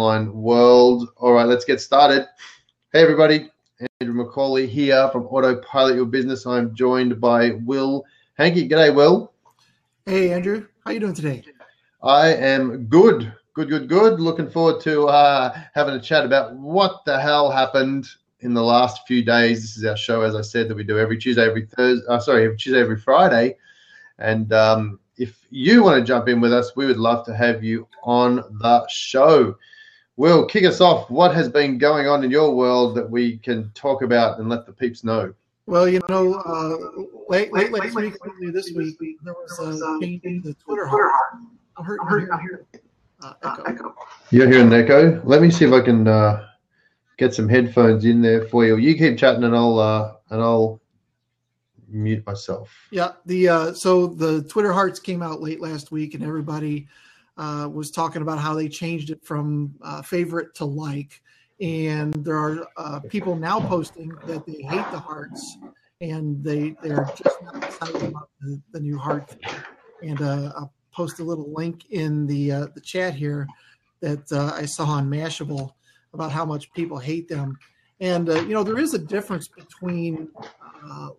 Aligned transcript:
online 0.00 0.32
world. 0.32 1.10
All 1.18 1.32
right, 1.32 1.46
let's 1.46 1.66
get 1.66 1.78
started. 1.78 2.26
Hey, 2.94 3.02
everybody. 3.02 3.50
Andrew 4.00 4.24
McCauley 4.24 4.66
here 4.66 5.10
from 5.10 5.26
Autopilot 5.26 5.94
Your 5.94 6.06
Business. 6.06 6.46
I'm 6.46 6.74
joined 6.74 7.20
by 7.20 7.50
Will 7.66 8.04
Hanke. 8.38 8.66
G'day, 8.70 8.94
Will. 8.94 9.34
Hey, 10.06 10.32
Andrew. 10.32 10.66
How 10.86 10.92
you 10.92 11.00
doing 11.00 11.12
today? 11.12 11.44
I 12.02 12.28
am 12.28 12.86
good. 12.86 13.30
Good, 13.52 13.68
good, 13.68 13.88
good. 13.90 14.20
Looking 14.20 14.48
forward 14.48 14.80
to 14.84 15.08
uh, 15.08 15.60
having 15.74 15.94
a 15.94 16.00
chat 16.00 16.24
about 16.24 16.54
what 16.54 17.04
the 17.04 17.20
hell 17.20 17.50
happened 17.50 18.08
in 18.40 18.54
the 18.54 18.62
last 18.62 19.06
few 19.06 19.22
days. 19.22 19.60
This 19.60 19.76
is 19.76 19.84
our 19.84 19.98
show, 19.98 20.22
as 20.22 20.34
I 20.34 20.40
said, 20.40 20.68
that 20.68 20.76
we 20.76 20.82
do 20.82 20.98
every 20.98 21.18
Tuesday, 21.18 21.46
every 21.46 21.66
Thursday. 21.66 22.06
Uh, 22.08 22.18
sorry, 22.20 22.44
every 22.44 22.56
Tuesday, 22.56 22.80
every 22.80 22.98
Friday. 22.98 23.58
And 24.18 24.50
um, 24.54 24.98
if 25.18 25.46
you 25.50 25.82
want 25.82 25.98
to 25.98 26.04
jump 26.06 26.26
in 26.26 26.40
with 26.40 26.54
us, 26.54 26.74
we 26.74 26.86
would 26.86 26.96
love 26.96 27.26
to 27.26 27.36
have 27.36 27.62
you 27.62 27.86
on 28.02 28.36
the 28.62 28.86
show. 28.88 29.56
Will, 30.20 30.44
kick 30.44 30.66
us 30.66 30.82
off. 30.82 31.08
What 31.08 31.34
has 31.34 31.48
been 31.48 31.78
going 31.78 32.06
on 32.06 32.22
in 32.22 32.30
your 32.30 32.54
world 32.54 32.94
that 32.94 33.08
we 33.08 33.38
can 33.38 33.70
talk 33.72 34.02
about 34.02 34.38
and 34.38 34.50
let 34.50 34.66
the 34.66 34.72
peeps 34.72 35.02
know? 35.02 35.32
Well, 35.64 35.88
you 35.88 35.98
know, 36.10 36.34
uh, 36.34 36.76
late, 37.30 37.50
late 37.54 37.72
last 37.72 37.94
week, 37.94 38.12
earlier 38.22 38.52
this 38.52 38.70
week, 38.76 38.98
there 39.22 39.32
was 39.32 39.80
a 39.80 39.98
change 39.98 40.22
in 40.24 40.42
the 40.42 40.52
Twitter 40.62 40.84
heart. 40.84 41.10
I'm 41.78 41.86
here. 41.86 42.66
Uh, 43.22 43.32
echo. 43.64 43.94
You're 44.30 44.50
hearing 44.50 44.66
an 44.66 44.74
echo. 44.74 45.22
Let 45.24 45.40
me 45.40 45.50
see 45.50 45.64
if 45.64 45.72
I 45.72 45.80
can 45.80 46.06
uh, 46.06 46.48
get 47.16 47.32
some 47.32 47.48
headphones 47.48 48.04
in 48.04 48.20
there 48.20 48.46
for 48.48 48.66
you. 48.66 48.76
You 48.76 48.98
keep 48.98 49.16
chatting, 49.16 49.44
and 49.44 49.56
I'll 49.56 49.78
uh, 49.78 50.16
and 50.28 50.42
I'll 50.42 50.82
mute 51.88 52.26
myself. 52.26 52.70
Yeah, 52.90 53.12
the 53.24 53.48
uh, 53.48 53.72
so 53.72 54.06
the 54.06 54.42
Twitter 54.42 54.74
hearts 54.74 55.00
came 55.00 55.22
out 55.22 55.40
late 55.40 55.62
last 55.62 55.90
week, 55.90 56.12
and 56.12 56.22
everybody 56.22 56.88
uh, 57.40 57.66
was 57.66 57.90
talking 57.90 58.20
about 58.20 58.38
how 58.38 58.54
they 58.54 58.68
changed 58.68 59.08
it 59.08 59.24
from 59.24 59.74
uh, 59.82 60.02
favorite 60.02 60.54
to 60.54 60.66
like, 60.66 61.22
and 61.58 62.12
there 62.22 62.36
are 62.36 62.68
uh, 62.76 63.00
people 63.08 63.34
now 63.34 63.58
posting 63.58 64.10
that 64.26 64.44
they 64.44 64.60
hate 64.60 64.90
the 64.92 64.98
hearts, 64.98 65.56
and 66.02 66.44
they 66.44 66.76
they're 66.82 67.08
just 67.16 67.42
not 67.42 67.64
excited 67.64 68.02
about 68.02 68.28
the, 68.42 68.60
the 68.72 68.80
new 68.80 68.98
heart. 68.98 69.36
And 70.02 70.20
uh, 70.20 70.52
I'll 70.54 70.72
post 70.92 71.18
a 71.20 71.24
little 71.24 71.50
link 71.50 71.86
in 71.90 72.26
the 72.26 72.52
uh, 72.52 72.66
the 72.74 72.80
chat 72.82 73.14
here 73.14 73.48
that 74.00 74.30
uh, 74.30 74.52
I 74.54 74.66
saw 74.66 74.84
on 74.84 75.08
Mashable 75.08 75.72
about 76.12 76.32
how 76.32 76.44
much 76.44 76.70
people 76.74 76.98
hate 76.98 77.26
them. 77.26 77.58
And 78.00 78.28
you 78.28 78.48
know, 78.48 78.64
there 78.64 78.78
is 78.78 78.92
a 78.92 78.98
difference 78.98 79.48
between 79.48 80.28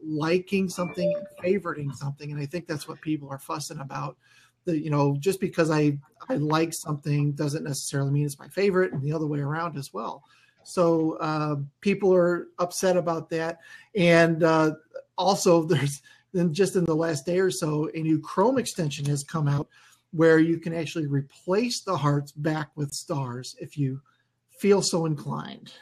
liking 0.03 0.69
something 0.69 1.11
and 1.15 1.25
favoriting 1.43 1.95
something, 1.95 2.31
and 2.31 2.39
I 2.39 2.45
think 2.45 2.67
that's 2.67 2.87
what 2.87 3.01
people 3.01 3.27
are 3.29 3.39
fussing 3.39 3.79
about. 3.79 4.17
The 4.65 4.77
you 4.77 4.89
know, 4.89 5.15
just 5.19 5.39
because 5.39 5.71
I 5.71 5.97
I 6.29 6.35
like 6.35 6.73
something 6.73 7.31
doesn't 7.33 7.63
necessarily 7.63 8.11
mean 8.11 8.25
it's 8.25 8.39
my 8.39 8.47
favorite, 8.49 8.93
and 8.93 9.01
the 9.01 9.13
other 9.13 9.27
way 9.27 9.39
around 9.39 9.77
as 9.77 9.93
well. 9.93 10.23
So 10.63 11.17
uh, 11.19 11.55
people 11.79 12.13
are 12.13 12.47
upset 12.59 12.97
about 12.97 13.29
that, 13.31 13.59
and 13.95 14.43
uh, 14.43 14.73
also 15.17 15.63
there's 15.65 16.01
then 16.33 16.53
just 16.53 16.75
in 16.75 16.85
the 16.85 16.95
last 16.95 17.25
day 17.25 17.39
or 17.39 17.51
so, 17.51 17.89
a 17.93 17.99
new 17.99 18.19
Chrome 18.19 18.57
extension 18.57 19.05
has 19.05 19.23
come 19.23 19.47
out 19.47 19.67
where 20.11 20.39
you 20.39 20.57
can 20.57 20.73
actually 20.73 21.07
replace 21.07 21.81
the 21.81 21.95
hearts 21.95 22.31
back 22.31 22.69
with 22.75 22.93
stars 22.93 23.55
if 23.59 23.77
you 23.77 24.01
feel 24.49 24.81
so 24.81 25.05
inclined. 25.05 25.73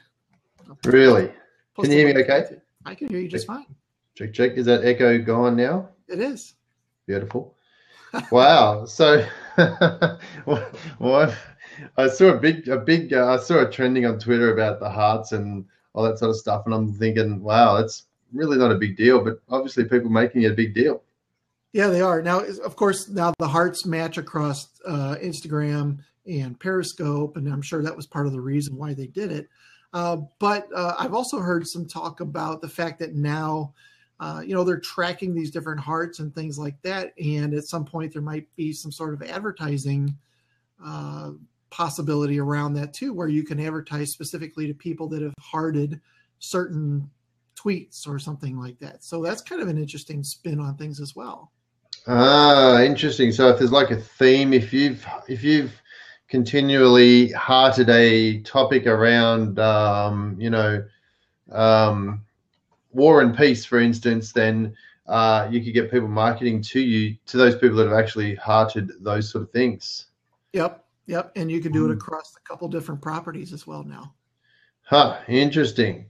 Really? 0.85 1.31
Can 1.75 1.91
you 1.91 1.97
hear 1.97 2.13
me 2.13 2.23
okay? 2.23 2.57
I 2.85 2.95
can 2.95 3.09
hear 3.09 3.19
you 3.19 3.27
just 3.27 3.47
fine. 3.47 3.66
Check, 4.16 4.33
check. 4.33 4.53
Is 4.53 4.66
that 4.66 4.83
echo 4.83 5.17
gone 5.19 5.55
now? 5.55 5.89
It 6.07 6.19
is. 6.19 6.55
Beautiful. 7.07 7.55
Wow. 8.32 8.86
So, 8.86 9.26
well, 11.00 11.36
I 11.98 12.08
saw 12.08 12.26
a 12.28 12.38
big, 12.38 12.68
a 12.68 12.78
big, 12.78 13.14
uh, 13.14 13.34
I 13.34 13.38
saw 13.38 13.60
a 13.60 13.72
trending 13.72 14.06
on 14.06 14.20
Twitter 14.20 14.54
about 14.54 14.80
the 14.80 14.90
hearts 14.90 15.32
and 15.32 15.66
all 15.94 16.04
that 16.04 16.20
sort 16.20 16.32
of 16.32 16.38
stuff, 16.38 16.64
and 16.66 16.74
I'm 16.74 16.94
thinking, 16.94 17.42
wow, 17.42 17.78
that's 17.78 18.06
really 18.34 18.58
not 18.58 18.72
a 18.72 18.76
big 18.76 18.96
deal, 18.96 19.24
but 19.24 19.42
obviously 19.50 19.86
people 19.86 20.10
making 20.10 20.44
it 20.44 20.52
a 20.52 20.56
big 20.56 20.74
deal. 20.74 21.03
Yeah, 21.72 21.88
they 21.88 22.02
are 22.02 22.22
now. 22.22 22.40
Of 22.40 22.75
course, 22.75 23.09
now 23.09 23.34
the 23.38 23.48
hearts 23.48 23.86
match 23.86 24.18
across 24.18 24.68
uh, 24.88 25.16
Instagram 25.22 26.00
and 26.25 26.59
Periscope, 26.59 27.38
and 27.38 27.48
I'm 27.48 27.62
sure 27.62 27.84
that 27.84 27.96
was 27.96 28.08
part 28.08 28.25
of 28.25 28.34
the 28.34 28.42
reason 28.42 28.75
why 28.75 28.94
they 28.94 29.08
did 29.08 29.31
it. 29.31 29.48
Uh, 29.94 30.18
but 30.40 30.68
uh, 30.75 30.96
I've 31.00 31.14
also 31.14 31.40
heard 31.40 31.68
some 31.68 31.88
talk 31.88 32.22
about 32.22 32.62
the 32.62 32.69
fact 32.69 33.00
that 33.00 33.16
now, 33.16 33.74
uh, 34.19 34.41
you 34.46 34.53
know, 34.53 34.63
they're 34.63 34.80
tracking 34.80 35.34
these 35.34 35.52
different 35.52 35.80
hearts 35.80 36.19
and 36.19 36.34
things 36.34 36.59
like 36.59 36.81
that, 36.81 37.13
and 37.24 37.53
at 37.53 37.66
some 37.66 37.85
point 37.85 38.13
there 38.13 38.22
might 38.22 38.53
be 38.56 38.74
some 38.74 38.91
sort 38.91 39.13
of 39.13 39.22
advertising 39.24 40.16
uh, 40.84 41.31
possibility 41.69 42.40
around 42.40 42.74
that 42.74 42.94
too, 42.94 43.13
where 43.13 43.28
you 43.28 43.44
can 43.44 43.59
advertise 43.59 44.12
specifically 44.12 44.68
to 44.68 44.74
people 44.74 45.07
that 45.07 45.22
have 45.22 45.34
hearted 45.40 46.00
certain 46.40 47.09
tweets 47.56 48.07
or 48.07 48.19
something 48.19 48.57
like 48.57 48.80
that. 48.80 49.03
So 49.03 49.22
that's 49.22 49.41
kind 49.41 49.62
of 49.62 49.68
an 49.68 49.78
interesting 49.78 50.24
spin 50.24 50.59
on 50.59 50.75
things 50.75 51.00
as 51.00 51.16
well. 51.16 51.51
Ah, 52.07 52.81
interesting. 52.81 53.31
So 53.31 53.50
if 53.50 53.59
there's 53.59 53.72
like 53.72 53.91
a 53.91 53.97
theme, 53.97 54.53
if 54.53 54.74
you've 54.74 55.06
if 55.28 55.44
you've 55.44 55.81
continually 56.28 57.31
hearted 57.31 57.90
a 57.90 58.41
topic 58.41 58.88
around, 58.88 59.59
um, 59.59 60.36
you 60.40 60.50
know, 60.50 60.84
um, 61.51 62.24
war 62.91 63.22
and 63.22 63.35
peace, 63.35 63.66
for 63.66 63.79
instance, 63.79 64.31
then 64.31 64.75
uh, 65.07 65.47
you 65.50 65.63
could 65.63 65.73
get 65.73 65.91
people 65.91 66.07
marketing 66.07 66.61
to 66.61 66.79
you 66.79 67.16
to 67.25 67.38
those 67.38 67.55
people 67.55 67.77
that 67.77 67.88
have 67.88 67.97
actually 67.97 68.35
hearted 68.35 68.91
those 69.01 69.29
sort 69.29 69.44
of 69.44 69.51
things. 69.51 70.07
Yep, 70.53 70.83
yep, 71.07 71.31
and 71.35 71.51
you 71.51 71.59
can 71.59 71.72
do 71.72 71.85
it 71.85 71.89
hmm. 71.89 71.94
across 71.94 72.35
a 72.35 72.47
couple 72.47 72.67
different 72.67 73.01
properties 73.01 73.53
as 73.53 73.66
well 73.66 73.83
now. 73.83 74.13
Huh. 74.89 75.19
Interesting. 75.27 76.05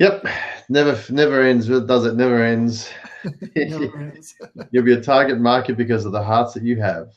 Yep. 0.00 0.26
Never 0.68 0.98
never 1.12 1.42
ends. 1.42 1.68
Does 1.68 2.06
it? 2.06 2.16
Never 2.16 2.42
ends. 2.42 2.90
never 3.56 4.00
ends. 4.00 4.34
You'll 4.72 4.84
be 4.84 4.94
a 4.94 5.00
target 5.00 5.38
market 5.38 5.76
because 5.76 6.04
of 6.04 6.10
the 6.10 6.22
hearts 6.22 6.54
that 6.54 6.64
you 6.64 6.80
have. 6.80 7.12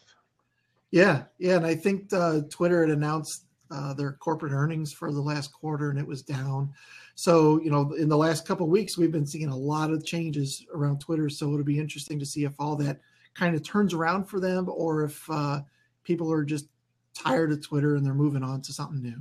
Yeah, 0.92 1.24
yeah, 1.40 1.56
and 1.56 1.66
I 1.66 1.74
think 1.74 2.14
uh, 2.14 2.42
Twitter 2.50 2.82
had 2.82 2.96
announced 2.96 3.46
uh, 3.72 3.94
their 3.96 4.14
corporate 4.14 4.54
earnings 4.54 4.94
for 4.94 5.12
the 5.12 5.22
last 5.22 5.52
quarter, 5.52 5.90
and 5.90 5.98
it 5.98 6.06
was 6.06 6.22
down. 6.22 6.72
So 7.16 7.62
you 7.62 7.72
know, 7.72 7.94
in 7.94 8.10
the 8.10 8.18
last 8.18 8.46
couple 8.46 8.68
weeks, 8.68 8.98
we've 8.98 9.12
been 9.12 9.26
seeing 9.26 9.50
a 9.50 9.58
lot 9.58 9.92
of 9.92 10.06
changes 10.06 10.66
around 10.74 11.00
Twitter. 11.00 11.30
So 11.30 11.52
it'll 11.54 11.64
be 11.64 11.80
interesting 11.80 12.20
to 12.20 12.26
see 12.26 12.44
if 12.44 12.54
all 12.60 12.76
that 12.78 13.00
kind 13.34 13.56
of 13.56 13.64
turns 13.64 13.94
around 13.94 14.26
for 14.26 14.40
them, 14.40 14.70
or 14.70 15.04
if 15.04 15.30
uh, 15.30 15.62
people 16.04 16.32
are 16.32 16.44
just 16.44 16.68
tired 17.14 17.52
of 17.52 17.62
Twitter 17.62 17.96
and 17.96 18.06
they're 18.06 18.14
moving 18.14 18.44
on 18.44 18.62
to 18.62 18.74
something 18.74 19.02
new. 19.02 19.16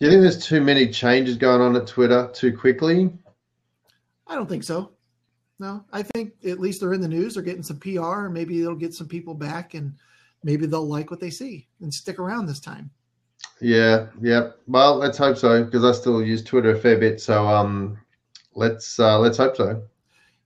Do 0.00 0.06
you 0.06 0.10
think 0.10 0.22
there's 0.22 0.46
too 0.46 0.60
many 0.60 0.88
changes 0.88 1.36
going 1.36 1.60
on 1.60 1.76
at 1.76 1.86
Twitter 1.86 2.30
too 2.32 2.56
quickly? 2.56 3.10
I 4.26 4.34
don't 4.34 4.48
think 4.48 4.64
so. 4.64 4.92
No, 5.58 5.84
I 5.92 6.02
think 6.02 6.32
at 6.46 6.58
least 6.58 6.80
they're 6.80 6.94
in 6.94 7.02
the 7.02 7.08
news. 7.08 7.34
They're 7.34 7.42
getting 7.42 7.62
some 7.62 7.78
PR. 7.78 8.24
And 8.24 8.32
maybe 8.32 8.60
they'll 8.60 8.74
get 8.74 8.94
some 8.94 9.08
people 9.08 9.34
back, 9.34 9.74
and 9.74 9.94
maybe 10.42 10.66
they'll 10.66 10.86
like 10.86 11.10
what 11.10 11.20
they 11.20 11.28
see 11.28 11.68
and 11.80 11.92
stick 11.92 12.18
around 12.18 12.46
this 12.46 12.60
time. 12.60 12.90
Yeah, 13.60 14.06
yeah. 14.20 14.50
Well, 14.66 14.96
let's 14.96 15.18
hope 15.18 15.36
so 15.36 15.64
because 15.64 15.84
I 15.84 15.92
still 15.92 16.22
use 16.22 16.42
Twitter 16.42 16.70
a 16.70 16.78
fair 16.78 16.98
bit. 16.98 17.20
So, 17.20 17.46
um, 17.46 17.98
let's 18.54 18.98
uh, 18.98 19.18
let's 19.18 19.38
hope 19.38 19.56
so. 19.56 19.82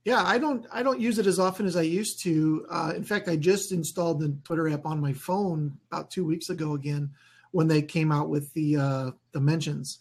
Yeah, 0.03 0.23
I 0.23 0.37
don't 0.37 0.67
I 0.71 0.83
don't 0.83 0.99
use 0.99 1.17
it 1.17 1.25
as 1.25 1.39
often 1.39 1.65
as 1.65 1.75
I 1.75 1.81
used 1.81 2.19
to. 2.21 2.65
Uh, 2.69 2.93
in 2.95 3.03
fact, 3.03 3.27
I 3.27 3.35
just 3.35 3.71
installed 3.71 4.19
the 4.19 4.37
Twitter 4.43 4.69
app 4.69 4.85
on 4.85 5.01
my 5.01 5.13
phone 5.13 5.75
about 5.91 6.11
two 6.11 6.25
weeks 6.25 6.49
ago 6.49 6.73
again 6.73 7.09
when 7.51 7.67
they 7.67 7.81
came 7.81 8.11
out 8.11 8.29
with 8.29 8.53
the 8.53 8.77
uh, 8.77 9.11
the 9.31 9.39
mentions. 9.39 9.99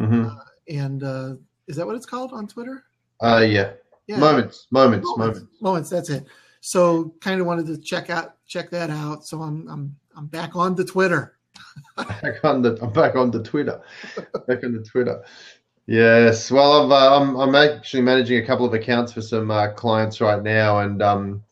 Mm-hmm. 0.00 0.26
Uh, 0.26 0.44
and 0.68 1.02
uh, 1.04 1.34
is 1.68 1.76
that 1.76 1.86
what 1.86 1.94
it's 1.94 2.06
called 2.06 2.32
on 2.32 2.48
Twitter? 2.48 2.84
Uh, 3.22 3.44
yeah. 3.46 3.72
yeah. 4.08 4.18
Moments, 4.18 4.66
moments, 4.70 5.06
moments, 5.06 5.38
moments. 5.38 5.60
Moments. 5.60 5.90
That's 5.90 6.10
it. 6.10 6.24
So, 6.60 7.14
kind 7.20 7.40
of 7.40 7.46
wanted 7.46 7.66
to 7.66 7.78
check 7.78 8.10
out 8.10 8.36
check 8.46 8.70
that 8.70 8.90
out. 8.90 9.24
So 9.24 9.40
I'm 9.40 9.68
I'm 9.68 9.94
I'm 10.16 10.26
back 10.26 10.56
on 10.56 10.74
the 10.74 10.84
Twitter. 10.84 11.36
Back 11.96 12.44
on 12.44 12.62
the 12.62 12.78
I'm 12.82 12.92
back 12.92 13.16
on 13.16 13.30
the 13.30 13.42
Twitter. 13.42 13.80
back 14.46 14.64
on 14.64 14.72
the 14.72 14.82
Twitter. 14.82 15.24
Yes. 15.86 16.50
Well, 16.50 16.72
i 16.72 16.84
am 16.84 16.92
uh, 16.92 17.18
I'm, 17.18 17.36
I'm 17.36 17.54
actually 17.54 18.02
managing 18.02 18.42
a 18.42 18.46
couple 18.46 18.64
of 18.64 18.74
accounts 18.74 19.12
for 19.12 19.20
some 19.20 19.50
uh, 19.50 19.72
clients 19.72 20.20
right 20.20 20.42
now, 20.42 20.80
and 20.80 21.02
um, 21.02 21.44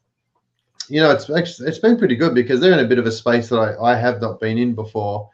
you 0.89 1.01
know, 1.01 1.11
it's 1.11 1.29
actually 1.31 1.69
it's 1.69 1.79
been 1.79 1.99
pretty 1.99 2.17
good 2.17 2.35
because 2.35 2.61
they're 2.61 2.73
in 2.73 2.85
a 2.85 2.89
bit 2.89 2.99
of 2.99 3.07
a 3.07 3.13
space 3.13 3.49
that 3.51 3.59
I, 3.59 3.93
I 3.93 3.97
have 3.97 4.21
not 4.21 4.41
been 4.41 4.59
in 4.59 4.75
before 4.75 5.31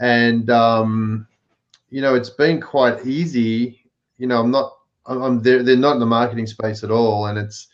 and 0.00 0.50
um, 0.50 1.26
you 1.90 2.00
know 2.00 2.14
it's 2.14 2.30
been 2.30 2.60
quite 2.60 3.06
easy. 3.06 3.80
You 4.18 4.26
know, 4.26 4.40
I'm 4.40 4.50
not, 4.50 4.72
I'm 5.06 5.42
they're, 5.42 5.62
they're 5.62 5.76
not 5.76 5.94
in 5.94 6.00
the 6.00 6.06
marketing 6.06 6.46
space 6.46 6.84
at 6.84 6.90
all, 6.90 7.26
and 7.26 7.38
it's 7.38 7.68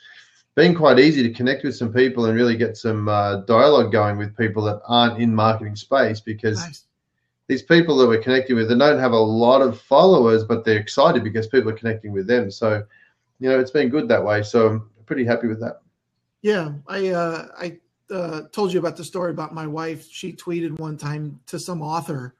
been 0.54 0.74
quite 0.74 0.98
easy 0.98 1.22
to 1.22 1.32
connect 1.32 1.64
with 1.64 1.76
some 1.76 1.92
people 1.92 2.26
and 2.26 2.34
really 2.36 2.56
get 2.56 2.76
some 2.76 3.08
uh, 3.08 3.36
dialogue 3.42 3.92
going 3.92 4.18
with 4.18 4.36
people 4.36 4.62
that 4.64 4.80
aren't 4.86 5.20
in 5.20 5.34
marketing 5.34 5.76
space 5.76 6.20
because. 6.20 6.58
Nice. 6.58 6.84
These 7.48 7.62
people 7.64 7.96
that 7.96 8.06
we're 8.06 8.22
connecting 8.22 8.54
with, 8.54 8.68
they 8.68 8.78
don't 8.78 9.00
have 9.00 9.10
a 9.10 9.18
lot 9.18 9.60
of 9.60 9.80
followers, 9.80 10.44
but 10.44 10.64
they're 10.64 10.78
excited 10.78 11.24
because 11.24 11.48
people 11.48 11.68
are 11.70 11.76
connecting 11.76 12.12
with 12.12 12.28
them. 12.28 12.48
So, 12.48 12.84
you 13.40 13.48
know, 13.48 13.58
it's 13.58 13.72
been 13.72 13.88
good 13.88 14.06
that 14.06 14.24
way. 14.24 14.44
So 14.44 14.68
I'm 14.68 14.88
pretty 15.04 15.24
happy 15.24 15.48
with 15.48 15.58
that. 15.58 15.80
Yeah, 16.42 16.74
I 16.86 17.08
uh, 17.08 17.48
I 17.58 17.78
uh, 18.10 18.42
told 18.52 18.72
you 18.72 18.78
about 18.78 18.96
the 18.96 19.04
story 19.04 19.30
about 19.30 19.54
my 19.54 19.66
wife. 19.66 20.06
She 20.08 20.32
tweeted 20.32 20.78
one 20.78 20.96
time 20.96 21.40
to 21.46 21.58
some 21.58 21.82
author, 21.82 22.34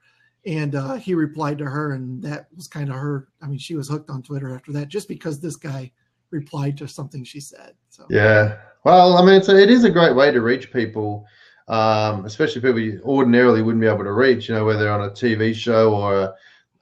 and 0.45 0.75
uh, 0.75 0.95
he 0.95 1.13
replied 1.13 1.57
to 1.59 1.65
her, 1.65 1.91
and 1.91 2.23
that 2.23 2.47
was 2.55 2.67
kind 2.67 2.89
of 2.89 2.95
her. 2.95 3.27
I 3.41 3.47
mean, 3.47 3.59
she 3.59 3.75
was 3.75 3.89
hooked 3.89 4.09
on 4.09 4.23
Twitter 4.23 4.55
after 4.55 4.71
that, 4.73 4.87
just 4.87 5.07
because 5.07 5.39
this 5.39 5.55
guy 5.55 5.91
replied 6.31 6.77
to 6.77 6.87
something 6.87 7.23
she 7.23 7.39
said. 7.39 7.73
So 7.89 8.05
Yeah. 8.09 8.57
Well, 8.83 9.17
I 9.17 9.25
mean, 9.25 9.35
it's 9.35 9.49
a, 9.49 9.57
it 9.57 9.69
is 9.69 9.83
a 9.83 9.89
great 9.89 10.15
way 10.15 10.31
to 10.31 10.41
reach 10.41 10.73
people, 10.73 11.25
um, 11.67 12.25
especially 12.25 12.61
people 12.61 12.79
you 12.79 13.01
ordinarily 13.03 13.61
wouldn't 13.61 13.81
be 13.81 13.87
able 13.87 14.03
to 14.03 14.11
reach. 14.13 14.49
You 14.49 14.55
know, 14.55 14.65
whether 14.65 14.89
on 14.89 15.01
a 15.01 15.09
TV 15.11 15.53
show 15.53 15.93
or, 15.93 16.33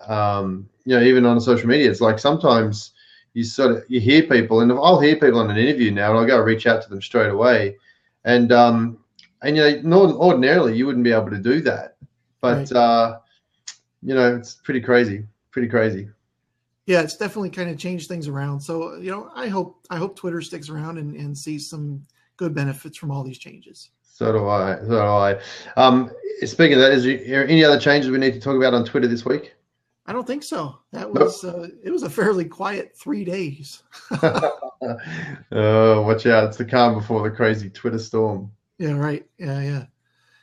um, 0.07 0.69
you 0.85 0.95
know, 0.95 1.03
even 1.03 1.25
on 1.25 1.39
social 1.41 1.67
media. 1.67 1.91
It's 1.91 2.01
like 2.01 2.19
sometimes 2.19 2.93
you 3.33 3.43
sort 3.43 3.71
of 3.71 3.83
you 3.89 3.99
hear 3.99 4.23
people, 4.23 4.61
and 4.61 4.71
I'll 4.71 4.99
hear 4.99 5.15
people 5.15 5.39
on 5.39 5.51
an 5.51 5.57
interview 5.57 5.91
now, 5.91 6.11
and 6.11 6.19
I'll 6.19 6.25
go 6.25 6.39
reach 6.39 6.65
out 6.67 6.81
to 6.83 6.89
them 6.89 7.01
straight 7.01 7.29
away, 7.29 7.75
and 8.23 8.51
um, 8.51 8.99
and 9.41 9.57
you 9.57 9.81
know, 9.83 10.15
ordinarily 10.17 10.77
you 10.77 10.85
wouldn't 10.85 11.03
be 11.03 11.11
able 11.11 11.29
to 11.31 11.37
do 11.37 11.61
that, 11.61 11.97
but 12.41 12.57
Right. 12.57 12.71
uh, 12.71 13.19
you 14.01 14.15
know, 14.15 14.35
it's 14.35 14.55
pretty 14.55 14.81
crazy, 14.81 15.25
pretty 15.51 15.67
crazy. 15.67 16.09
Yeah, 16.89 17.01
it's 17.01 17.15
definitely 17.15 17.51
kind 17.51 17.69
of 17.69 17.77
changed 17.77 18.07
things 18.07 18.27
around. 18.27 18.59
So 18.59 18.95
you 18.95 19.11
know, 19.11 19.29
I 19.35 19.47
hope 19.47 19.85
I 19.91 19.97
hope 19.97 20.15
Twitter 20.15 20.41
sticks 20.41 20.69
around 20.69 20.97
and, 20.97 21.15
and 21.15 21.37
sees 21.37 21.69
some 21.69 22.03
good 22.35 22.55
benefits 22.55 22.97
from 22.97 23.11
all 23.11 23.23
these 23.23 23.37
changes. 23.37 23.91
So 24.01 24.31
do 24.31 24.47
I. 24.47 24.79
So 24.79 24.87
do 24.87 24.97
I. 24.97 25.39
Um, 25.77 26.09
speaking 26.45 26.73
of 26.73 26.79
that, 26.79 26.91
is 26.91 27.03
there 27.03 27.47
any 27.47 27.63
other 27.63 27.79
changes 27.79 28.09
we 28.09 28.17
need 28.17 28.33
to 28.33 28.39
talk 28.39 28.55
about 28.55 28.73
on 28.73 28.85
Twitter 28.85 29.07
this 29.07 29.23
week? 29.23 29.53
I 30.07 30.13
don't 30.13 30.25
think 30.25 30.41
so. 30.41 30.79
That 30.91 31.13
was 31.13 31.43
uh, 31.43 31.67
it 31.83 31.91
was 31.91 32.01
a 32.01 32.09
fairly 32.09 32.45
quiet 32.45 32.97
three 32.97 33.23
days. 33.23 33.83
oh, 35.51 36.01
watch 36.01 36.25
out! 36.25 36.45
It's 36.45 36.57
the 36.57 36.65
calm 36.65 36.95
before 36.95 37.21
the 37.21 37.35
crazy 37.35 37.69
Twitter 37.69 37.99
storm. 37.99 38.51
Yeah, 38.79 38.93
right. 38.93 39.23
Yeah, 39.37 39.61
yeah. 39.61 39.85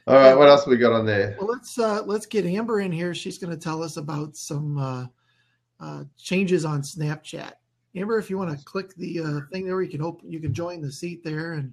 All 0.06 0.14
right, 0.14 0.36
what 0.36 0.48
else 0.48 0.64
we 0.64 0.76
got 0.76 0.92
on 0.92 1.06
there? 1.06 1.36
Well, 1.40 1.48
let's 1.48 1.76
uh, 1.76 2.04
let's 2.04 2.26
get 2.26 2.46
Amber 2.46 2.82
in 2.82 2.92
here. 2.92 3.14
She's 3.14 3.38
going 3.38 3.50
to 3.50 3.58
tell 3.58 3.82
us 3.82 3.96
about 3.96 4.36
some 4.36 4.78
uh, 4.78 5.06
uh, 5.80 6.04
changes 6.18 6.64
on 6.64 6.82
Snapchat. 6.82 7.52
Amber, 7.94 8.18
if 8.18 8.28
you 8.28 8.36
want 8.36 8.56
to 8.56 8.64
click 8.64 8.94
the 8.96 9.20
uh, 9.20 9.40
thing 9.52 9.66
there, 9.66 9.80
you 9.80 9.88
can 9.88 10.02
open, 10.02 10.30
you 10.30 10.40
can 10.40 10.52
join 10.52 10.80
the 10.80 10.92
seat 10.92 11.24
there 11.24 11.54
and 11.54 11.72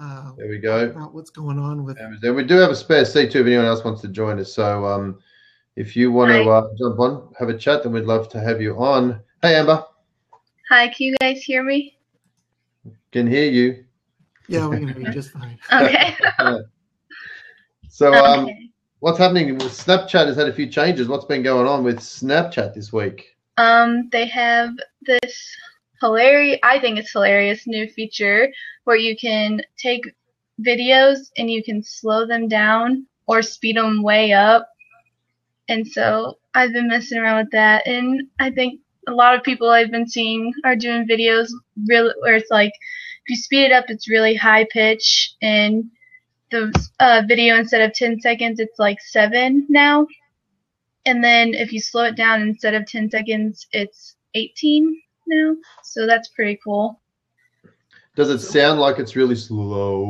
uh, 0.00 0.32
There 0.36 0.48
we 0.48 0.58
go. 0.58 0.90
about 0.90 1.12
what's 1.12 1.30
going 1.30 1.58
on 1.58 1.84
with. 1.84 1.98
And 1.98 2.36
we 2.36 2.44
do 2.44 2.54
have 2.56 2.70
a 2.70 2.76
spare 2.76 3.04
seat 3.04 3.32
too 3.32 3.40
if 3.40 3.46
anyone 3.46 3.66
else 3.66 3.84
wants 3.84 4.00
to 4.02 4.08
join 4.08 4.38
us. 4.38 4.52
So 4.54 4.84
um, 4.84 5.18
if 5.76 5.96
you 5.96 6.12
want 6.12 6.30
to 6.30 6.48
uh, 6.48 6.68
jump 6.78 7.00
on, 7.00 7.32
have 7.38 7.48
a 7.48 7.58
chat, 7.58 7.82
then 7.82 7.92
we'd 7.92 8.04
love 8.04 8.28
to 8.30 8.40
have 8.40 8.60
you 8.60 8.76
on. 8.78 9.20
Hey, 9.42 9.56
Amber, 9.56 9.84
Hi, 10.70 10.86
can 10.88 11.08
you 11.08 11.16
guys 11.20 11.42
hear 11.42 11.64
me? 11.64 11.96
can 13.10 13.26
hear 13.26 13.50
you. 13.50 13.84
Yeah, 14.46 14.68
we 14.68 14.78
can 14.78 14.88
hear 14.88 15.00
you 15.00 15.12
just 15.12 15.30
fine. 15.30 15.58
Okay. 15.72 16.14
So 17.92 18.14
um, 18.14 18.44
okay. 18.44 18.69
What's 19.00 19.18
happening? 19.18 19.54
with 19.54 19.72
Snapchat 19.72 20.26
has 20.26 20.36
had 20.36 20.48
a 20.48 20.52
few 20.52 20.66
changes. 20.66 21.08
What's 21.08 21.24
been 21.24 21.42
going 21.42 21.66
on 21.66 21.82
with 21.82 21.98
Snapchat 21.98 22.74
this 22.74 22.92
week? 22.92 23.36
Um, 23.56 24.08
they 24.10 24.26
have 24.26 24.70
this 25.02 25.56
hilarious, 26.00 26.60
I 26.62 26.78
think 26.78 26.98
it's 26.98 27.12
hilarious 27.12 27.66
new 27.66 27.88
feature 27.88 28.50
where 28.84 28.96
you 28.96 29.16
can 29.16 29.62
take 29.76 30.14
videos 30.62 31.30
and 31.36 31.50
you 31.50 31.62
can 31.62 31.82
slow 31.82 32.26
them 32.26 32.48
down 32.48 33.06
or 33.26 33.42
speed 33.42 33.76
them 33.76 34.02
way 34.02 34.32
up. 34.32 34.68
And 35.68 35.86
so 35.86 36.38
I've 36.54 36.72
been 36.72 36.88
messing 36.88 37.18
around 37.18 37.44
with 37.44 37.52
that, 37.52 37.86
and 37.86 38.22
I 38.40 38.50
think 38.50 38.80
a 39.06 39.12
lot 39.12 39.36
of 39.36 39.44
people 39.44 39.68
I've 39.68 39.92
been 39.92 40.08
seeing 40.08 40.52
are 40.64 40.74
doing 40.74 41.06
videos 41.06 41.48
really 41.86 42.12
where 42.20 42.34
it's 42.34 42.50
like 42.50 42.72
if 43.24 43.30
you 43.30 43.36
speed 43.36 43.66
it 43.66 43.72
up, 43.72 43.84
it's 43.88 44.08
really 44.08 44.34
high 44.34 44.66
pitch, 44.72 45.34
and 45.42 45.88
the 46.50 46.72
uh, 47.00 47.22
video 47.26 47.56
instead 47.56 47.82
of 47.82 47.94
10 47.94 48.20
seconds, 48.20 48.60
it's 48.60 48.78
like 48.78 49.00
seven 49.00 49.66
now. 49.68 50.06
And 51.06 51.24
then 51.24 51.54
if 51.54 51.72
you 51.72 51.80
slow 51.80 52.04
it 52.04 52.16
down 52.16 52.42
instead 52.42 52.74
of 52.74 52.86
10 52.86 53.10
seconds, 53.10 53.66
it's 53.72 54.16
18 54.34 55.00
now. 55.26 55.54
So 55.82 56.06
that's 56.06 56.28
pretty 56.28 56.58
cool. 56.62 57.00
Does 58.16 58.30
it 58.30 58.40
sound 58.40 58.80
like 58.80 58.98
it's 58.98 59.16
really 59.16 59.36
slow 59.36 60.04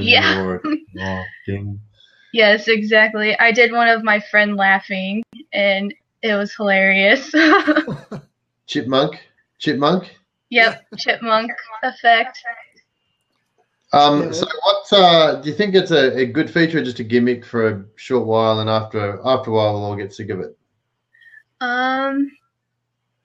Yeah. 0.00 0.58
Yes, 2.32 2.66
exactly. 2.66 3.38
I 3.38 3.52
did 3.52 3.72
one 3.72 3.88
of 3.88 4.02
my 4.02 4.18
friend 4.18 4.56
laughing, 4.56 5.22
and 5.52 5.92
it 6.22 6.34
was 6.34 6.54
hilarious. 6.54 7.30
Chipmunk? 8.66 9.20
Chipmunk? 9.58 10.16
yep, 10.48 10.84
chipmunk 10.98 11.50
effect. 11.82 12.38
Um, 13.94 14.32
so 14.32 14.46
what 14.64 14.92
uh, 14.92 15.34
do 15.42 15.50
you 15.50 15.54
think 15.54 15.74
it's 15.74 15.90
a, 15.90 16.16
a 16.16 16.26
good 16.26 16.50
feature 16.50 16.78
or 16.78 16.82
just 16.82 17.00
a 17.00 17.04
gimmick 17.04 17.44
for 17.44 17.68
a 17.68 17.84
short 17.96 18.26
while 18.26 18.60
and 18.60 18.70
after 18.70 19.20
after 19.24 19.50
a 19.50 19.54
while 19.54 19.74
we'll 19.74 19.84
all 19.84 19.96
get 19.96 20.14
sick 20.14 20.30
of 20.30 20.40
it? 20.40 20.56
Um, 21.60 22.30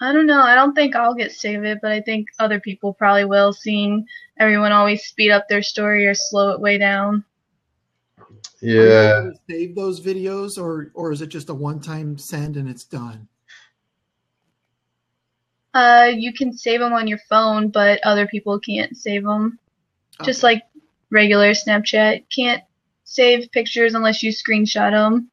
I 0.02 0.12
don't 0.12 0.28
know. 0.28 0.42
I 0.42 0.56
don't 0.56 0.74
think 0.75 0.96
I'll 0.96 1.16
get 1.16 1.31
sick 1.31 1.56
of 1.56 1.64
it, 1.64 1.80
but 1.81 1.92
I 1.92 2.02
think 2.02 2.28
other 2.38 2.60
people 2.60 2.94
probably 2.94 3.25
will, 3.25 3.54
seeing 3.54 4.06
everyone 4.40 4.72
always 4.74 5.06
speed 5.06 5.31
up 5.31 5.48
their 5.48 5.64
story 5.64 6.06
or 6.06 6.14
slow 6.14 6.52
it 6.52 6.60
way 6.60 6.78
down. 6.78 7.24
Are 8.20 8.25
you 8.62 8.74
Yeah. 8.74 9.20
able 9.20 9.31
to 9.31 9.40
save 9.50 9.75
those 9.75 10.02
videos, 10.02 10.62
or 10.62 10.92
or 10.94 11.12
is 11.12 11.22
it 11.22 11.28
just 11.28 11.50
a 11.50 11.54
one-time 11.54 12.18
send 12.18 12.58
and 12.58 12.68
it's 12.68 12.84
done? 12.84 13.28
Uh, 15.74 16.12
you 16.13 16.34
can 16.34 16.52
save 16.52 16.80
them 16.80 16.94
on 16.94 17.08
your 17.08 17.20
phone, 17.30 17.70
but 17.70 18.00
other 18.04 18.28
people 18.28 18.60
can't 18.60 18.98
save 18.98 19.24
them. 19.24 19.60
Just 20.24 20.44
like 20.44 20.64
regular 21.12 21.52
Snapchat, 21.52 22.25
can't 22.30 22.64
save 23.04 23.52
pictures 23.52 23.94
unless 23.94 24.24
you 24.24 24.31
screenshot 24.31 24.92
them. 24.92 25.30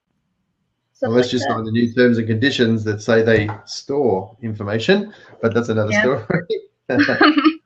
Unless 1.02 1.32
you 1.32 1.38
sign 1.38 1.64
the 1.64 1.70
new 1.70 1.92
terms 1.92 2.16
and 2.18 2.26
conditions 2.26 2.82
that 2.84 3.02
say 3.02 3.22
they 3.22 3.50
store 3.66 4.34
information, 4.40 5.12
but 5.42 5.52
that's 5.52 5.68
another 5.68 5.92
Yeah. 5.92 6.00
story. 6.00 6.24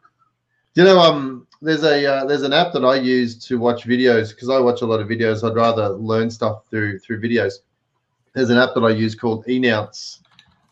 you 0.75 0.85
know, 0.85 0.99
um, 0.99 1.47
there's 1.61 1.85
a 1.85 2.05
uh, 2.05 2.25
there's 2.25 2.43
an 2.43 2.53
app 2.53 2.73
that 2.73 2.85
I 2.85 2.97
use 2.97 3.37
to 3.47 3.59
watch 3.59 3.85
videos 3.85 4.31
because 4.31 4.49
I 4.49 4.59
watch 4.59 4.83
a 4.83 4.87
lot 4.87 5.01
of 5.01 5.09
videos. 5.09 5.49
I'd 5.49 5.57
rather 5.57 5.91
learn 5.91 6.31
stuff 6.31 6.67
through 6.69 6.99
through 7.01 7.21
videos. 7.21 7.55
There's 8.35 8.51
an 8.51 8.59
app 8.59 8.75
that 8.75 8.83
I 8.83 8.91
use 8.91 9.15
called 9.15 9.47
Enounce, 9.49 10.21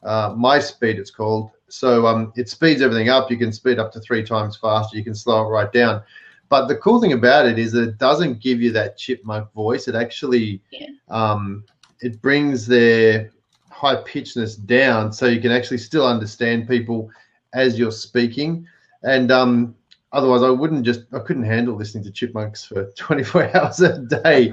uh, 0.03 0.35
My 0.37 0.59
Speed. 0.59 0.99
It's 0.99 1.11
called. 1.11 1.51
So 1.69 2.07
um, 2.07 2.33
it 2.37 2.49
speeds 2.49 2.83
everything 2.83 3.09
up. 3.09 3.31
You 3.31 3.37
can 3.37 3.53
speed 3.53 3.79
up 3.79 3.93
to 3.93 4.01
three 4.01 4.25
times 4.25 4.57
faster. 4.57 4.97
You 4.97 5.05
can 5.05 5.15
slow 5.15 5.47
it 5.47 5.51
right 5.51 5.73
down. 5.73 6.03
But 6.49 6.67
the 6.67 6.77
cool 6.77 7.01
thing 7.01 7.13
about 7.13 7.47
it 7.47 7.59
is 7.59 7.73
that 7.73 7.89
it 7.89 7.99
doesn't 7.99 8.41
give 8.41 8.61
you 8.61 8.71
that 8.73 8.97
chipmunk 8.97 9.53
voice. 9.53 9.89
It 9.89 9.95
actually 9.95 10.61
Yeah. 10.71 10.87
um, 11.09 11.65
it 12.01 12.21
brings 12.23 12.67
their 12.67 13.31
high 13.71 13.97
pitchedness 13.97 14.65
down 14.67 15.13
so 15.13 15.27
you 15.27 15.41
can 15.41 15.53
actually 15.53 15.79
still 15.79 16.07
understand 16.07 16.69
people 16.69 17.11
as 17.55 17.79
you're 17.79 17.91
speaking. 17.91 18.67
And 19.03 19.31
um, 19.31 19.75
otherwise, 20.13 20.43
I 20.43 20.51
wouldn't 20.51 20.85
just 20.85 21.03
I 21.13 21.19
couldn't 21.21 21.45
handle 21.45 21.75
listening 21.77 22.05
to 22.05 22.11
chipmunks 22.11 22.65
for 22.65 22.91
24 22.97 23.57
hours 23.57 23.81
a 23.81 23.99
day, 23.99 24.53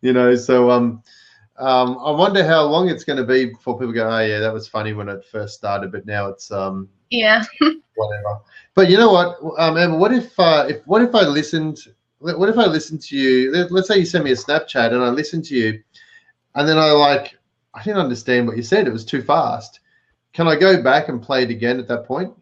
you 0.00 0.12
know. 0.12 0.34
So 0.34 0.70
um, 0.70 1.02
um, 1.58 1.98
I 2.02 2.10
wonder 2.10 2.44
how 2.44 2.64
long 2.64 2.88
it's 2.88 3.04
going 3.04 3.18
to 3.18 3.24
be 3.24 3.46
before 3.46 3.78
people 3.78 3.92
go, 3.92 4.08
oh 4.08 4.20
yeah, 4.20 4.38
that 4.40 4.52
was 4.52 4.68
funny 4.68 4.92
when 4.92 5.08
it 5.08 5.24
first 5.24 5.54
started, 5.54 5.92
but 5.92 6.06
now 6.06 6.28
it's 6.28 6.50
um, 6.50 6.88
yeah. 7.12 7.44
whatever. 7.94 8.40
But 8.74 8.90
you 8.90 8.96
know 8.96 9.12
what, 9.12 9.38
um, 9.58 9.76
Emma? 9.76 9.96
What 9.96 10.12
if 10.12 10.38
uh, 10.38 10.66
if 10.68 10.86
what 10.86 11.02
if 11.02 11.14
I 11.14 11.22
listened? 11.22 11.78
What 12.18 12.48
if 12.48 12.56
I 12.56 12.66
listened 12.66 13.02
to 13.02 13.16
you? 13.16 13.52
Let, 13.52 13.70
let's 13.70 13.88
say 13.88 13.98
you 13.98 14.06
send 14.06 14.24
me 14.24 14.32
a 14.32 14.36
Snapchat 14.36 14.92
and 14.92 15.02
I 15.02 15.08
listen 15.10 15.42
to 15.42 15.54
you, 15.54 15.82
and 16.54 16.68
then 16.68 16.78
I 16.78 16.90
like 16.92 17.36
I 17.74 17.82
didn't 17.82 18.00
understand 18.00 18.46
what 18.46 18.56
you 18.56 18.62
said. 18.62 18.86
It 18.86 18.92
was 18.92 19.04
too 19.04 19.22
fast. 19.22 19.80
Can 20.32 20.48
I 20.48 20.56
go 20.56 20.82
back 20.82 21.08
and 21.08 21.22
play 21.22 21.42
it 21.42 21.50
again 21.50 21.78
at 21.78 21.88
that 21.88 22.06
point? 22.06 22.32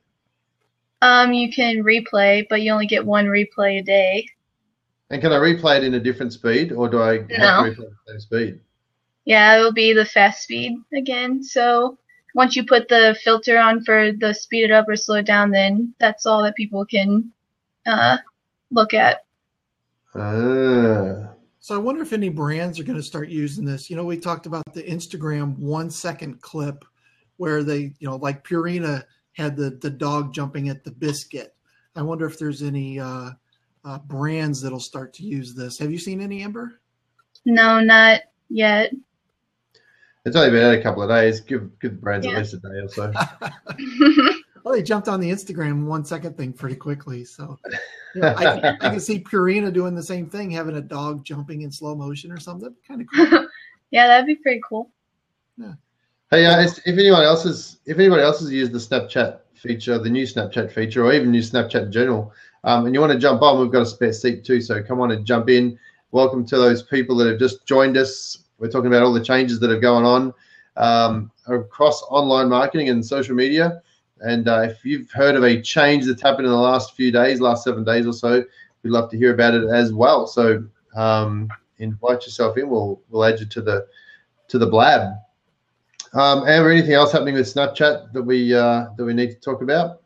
Um, 1.02 1.32
you 1.32 1.50
can 1.52 1.82
replay, 1.82 2.46
but 2.48 2.62
you 2.62 2.72
only 2.72 2.86
get 2.86 3.04
one 3.04 3.26
replay 3.26 3.80
a 3.80 3.82
day. 3.82 4.28
And 5.08 5.20
can 5.20 5.32
I 5.32 5.36
replay 5.36 5.78
it 5.78 5.84
in 5.84 5.94
a 5.94 6.00
different 6.00 6.32
speed, 6.32 6.70
or 6.70 6.88
do 6.88 7.02
I 7.02 7.14
have 7.14 7.28
No. 7.28 7.64
to 7.64 7.70
replay 7.70 7.86
at 7.86 7.90
the 8.06 8.12
same 8.12 8.20
speed? 8.20 8.60
Yeah, 9.24 9.56
it 9.56 9.60
will 9.60 9.72
be 9.72 9.92
the 9.92 10.04
fast 10.04 10.44
speed 10.44 10.78
again. 10.94 11.42
So 11.42 11.98
once 12.34 12.56
you 12.56 12.64
put 12.64 12.88
the 12.88 13.16
filter 13.22 13.58
on 13.58 13.84
for 13.84 14.12
the 14.12 14.32
speed 14.32 14.64
it 14.64 14.70
up 14.70 14.88
or 14.88 14.96
slow 14.96 15.16
it 15.16 15.26
down, 15.26 15.50
then 15.50 15.94
that's 15.98 16.26
all 16.26 16.42
that 16.42 16.54
people 16.54 16.84
can 16.84 17.32
uh, 17.86 18.18
look 18.70 18.94
at. 18.94 19.24
Ah, 20.14 21.34
So 21.60 21.74
I 21.74 21.78
wonder 21.78 22.02
if 22.02 22.12
any 22.12 22.28
brands 22.28 22.78
are 22.78 22.84
going 22.84 22.98
to 22.98 23.02
start 23.02 23.28
using 23.28 23.64
this. 23.64 23.90
You 23.90 23.96
know, 23.96 24.04
we 24.04 24.18
talked 24.18 24.46
about 24.46 24.64
the 24.72 24.82
Instagram 24.82 25.56
one 25.58 25.90
second 25.90 26.40
clip 26.40 26.84
where 27.36 27.62
they, 27.62 27.92
you 27.98 28.08
know, 28.08 28.16
like 28.16 28.44
Purina 28.44 29.04
had 29.32 29.56
the 29.56 29.70
the 29.70 29.90
dog 29.90 30.34
jumping 30.34 30.68
at 30.68 30.84
the 30.84 30.90
biscuit. 30.90 31.54
I 31.96 32.02
wonder 32.02 32.26
if 32.26 32.38
there's 32.38 32.62
any 32.62 32.98
uh, 32.98 33.30
uh, 33.84 33.98
brands 33.98 34.60
that'll 34.60 34.80
start 34.80 35.14
to 35.14 35.24
use 35.24 35.54
this. 35.54 35.78
Have 35.78 35.90
you 35.90 35.98
seen 35.98 36.20
any, 36.20 36.42
Amber? 36.42 36.80
No, 37.44 37.80
not 37.80 38.22
yet. 38.48 38.92
It's 40.24 40.36
only 40.36 40.50
been 40.50 40.64
out 40.64 40.74
a 40.74 40.82
couple 40.82 41.02
of 41.02 41.08
days. 41.08 41.40
Give 41.40 41.78
give 41.80 41.92
the 41.92 41.98
brands 41.98 42.26
Yeah. 42.26 42.32
at 42.32 42.38
least 42.38 42.54
a 42.54 42.58
day 42.58 42.68
or 42.68 42.88
so. 42.88 43.12
well, 44.64 44.74
they 44.74 44.82
jumped 44.82 45.08
on 45.08 45.20
the 45.20 45.30
Instagram 45.30 45.86
one 45.86 46.04
second 46.04 46.36
thing 46.36 46.52
pretty 46.52 46.76
quickly. 46.76 47.24
So 47.24 47.58
you 48.14 48.20
know, 48.20 48.34
I, 48.36 48.76
I, 48.80 48.90
can 48.90 49.00
see 49.00 49.20
Purina 49.20 49.72
doing 49.72 49.94
the 49.94 50.02
same 50.02 50.28
thing, 50.28 50.50
having 50.50 50.76
a 50.76 50.80
dog 50.80 51.24
jumping 51.24 51.62
in 51.62 51.70
slow 51.70 51.94
motion 51.94 52.30
or 52.30 52.38
something. 52.38 52.74
Kind 52.86 53.02
of 53.02 53.06
cool. 53.14 53.48
yeah, 53.90 54.06
that'd 54.06 54.26
be 54.26 54.36
pretty 54.36 54.60
cool. 54.68 54.90
Yeah. 55.56 55.74
Hey, 56.30 56.46
uh, 56.46 56.60
if 56.60 56.78
anyone 56.86 57.22
else 57.22 57.44
has, 57.44 57.78
if 57.86 57.98
anybody 57.98 58.22
else 58.22 58.40
has 58.40 58.52
used 58.52 58.72
the 58.72 58.78
Snapchat 58.78 59.40
feature, 59.54 59.98
the 59.98 60.08
new 60.08 60.24
Snapchat 60.24 60.70
feature, 60.70 61.04
or 61.04 61.12
even 61.12 61.30
new 61.30 61.42
Snapchat 61.42 61.86
in 61.86 61.92
general, 61.92 62.32
um, 62.62 62.86
and 62.86 62.94
you 62.94 63.00
want 63.00 63.12
to 63.12 63.18
jump 63.18 63.42
on, 63.42 63.60
we've 63.60 63.72
got 63.72 63.82
a 63.82 63.86
spare 63.86 64.12
seat 64.12 64.44
too. 64.44 64.60
So 64.60 64.82
come 64.82 65.00
on 65.00 65.10
and 65.10 65.26
jump 65.26 65.48
in. 65.48 65.78
Welcome 66.12 66.46
to 66.46 66.56
those 66.56 66.82
people 66.82 67.16
that 67.16 67.26
have 67.28 67.38
just 67.38 67.66
joined 67.66 67.96
us. 67.96 68.44
We're 68.60 68.70
talking 68.70 68.86
about 68.86 69.02
all 69.02 69.12
the 69.12 69.24
changes 69.24 69.58
that 69.60 69.70
are 69.70 69.80
going 69.80 70.04
on 70.04 70.32
um, 70.76 71.32
across 71.46 72.02
online 72.02 72.48
marketing 72.48 72.90
and 72.90 73.04
social 73.04 73.34
media. 73.34 73.82
And 74.20 74.48
uh, 74.48 74.60
if 74.60 74.84
you've 74.84 75.10
heard 75.10 75.34
of 75.34 75.44
a 75.44 75.60
change 75.60 76.04
that's 76.04 76.22
happened 76.22 76.44
in 76.44 76.52
the 76.52 76.58
last 76.58 76.94
few 76.94 77.10
days, 77.10 77.40
last 77.40 77.64
seven 77.64 77.84
days 77.84 78.06
or 78.06 78.12
so, 78.12 78.44
we'd 78.82 78.90
love 78.90 79.10
to 79.10 79.16
hear 79.16 79.32
about 79.32 79.54
it 79.54 79.68
as 79.68 79.92
well. 79.92 80.26
So 80.26 80.62
um, 80.94 81.48
invite 81.78 82.26
yourself 82.26 82.58
in. 82.58 82.68
We'll 82.68 83.00
we'll 83.08 83.24
add 83.24 83.40
you 83.40 83.46
to 83.46 83.62
the 83.62 83.86
to 84.48 84.58
the 84.58 84.66
blab. 84.66 85.14
Um, 86.12 86.46
Amber, 86.46 86.70
anything 86.70 86.92
else 86.92 87.12
happening 87.12 87.34
with 87.34 87.46
Snapchat 87.46 88.12
that 88.12 88.22
we 88.22 88.54
uh, 88.54 88.88
that 88.96 89.04
we 89.04 89.14
need 89.14 89.30
to 89.30 89.40
talk 89.40 89.62
about? 89.62 90.02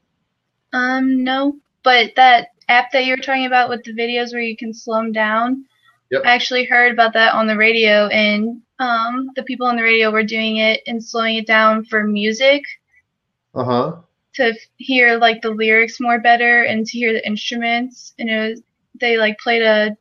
Um, 0.72 1.24
no, 1.24 1.56
but 1.82 2.12
that 2.16 2.48
app 2.68 2.92
that 2.92 3.04
you 3.04 3.12
were 3.12 3.22
talking 3.22 3.46
about 3.46 3.68
with 3.68 3.82
the 3.84 3.92
videos 3.92 4.32
where 4.32 4.42
you 4.42 4.56
can 4.56 4.72
slow 4.72 4.96
them 4.96 5.12
down. 5.12 5.64
Yep. 6.14 6.22
I 6.24 6.32
actually 6.32 6.64
heard 6.64 6.92
about 6.92 7.12
that 7.14 7.34
on 7.34 7.48
the 7.48 7.56
radio, 7.56 8.06
and 8.06 8.62
um, 8.78 9.30
the 9.34 9.42
people 9.42 9.66
on 9.66 9.74
the 9.74 9.82
radio 9.82 10.12
were 10.12 10.22
doing 10.22 10.58
it 10.58 10.80
and 10.86 11.02
slowing 11.02 11.34
it 11.36 11.46
down 11.46 11.84
for 11.84 12.04
music. 12.04 12.62
Uh 13.52 13.64
huh. 13.64 13.96
To 14.36 14.54
hear 14.76 15.18
like 15.18 15.42
the 15.42 15.50
lyrics 15.50 15.98
more 16.00 16.20
better 16.20 16.62
and 16.62 16.86
to 16.86 16.98
hear 16.98 17.12
the 17.12 17.26
instruments, 17.26 18.14
and 18.20 18.30
it 18.30 18.50
was 18.50 18.62
they 19.00 19.16
like 19.16 19.36
played 19.38 19.62
a 19.62 19.96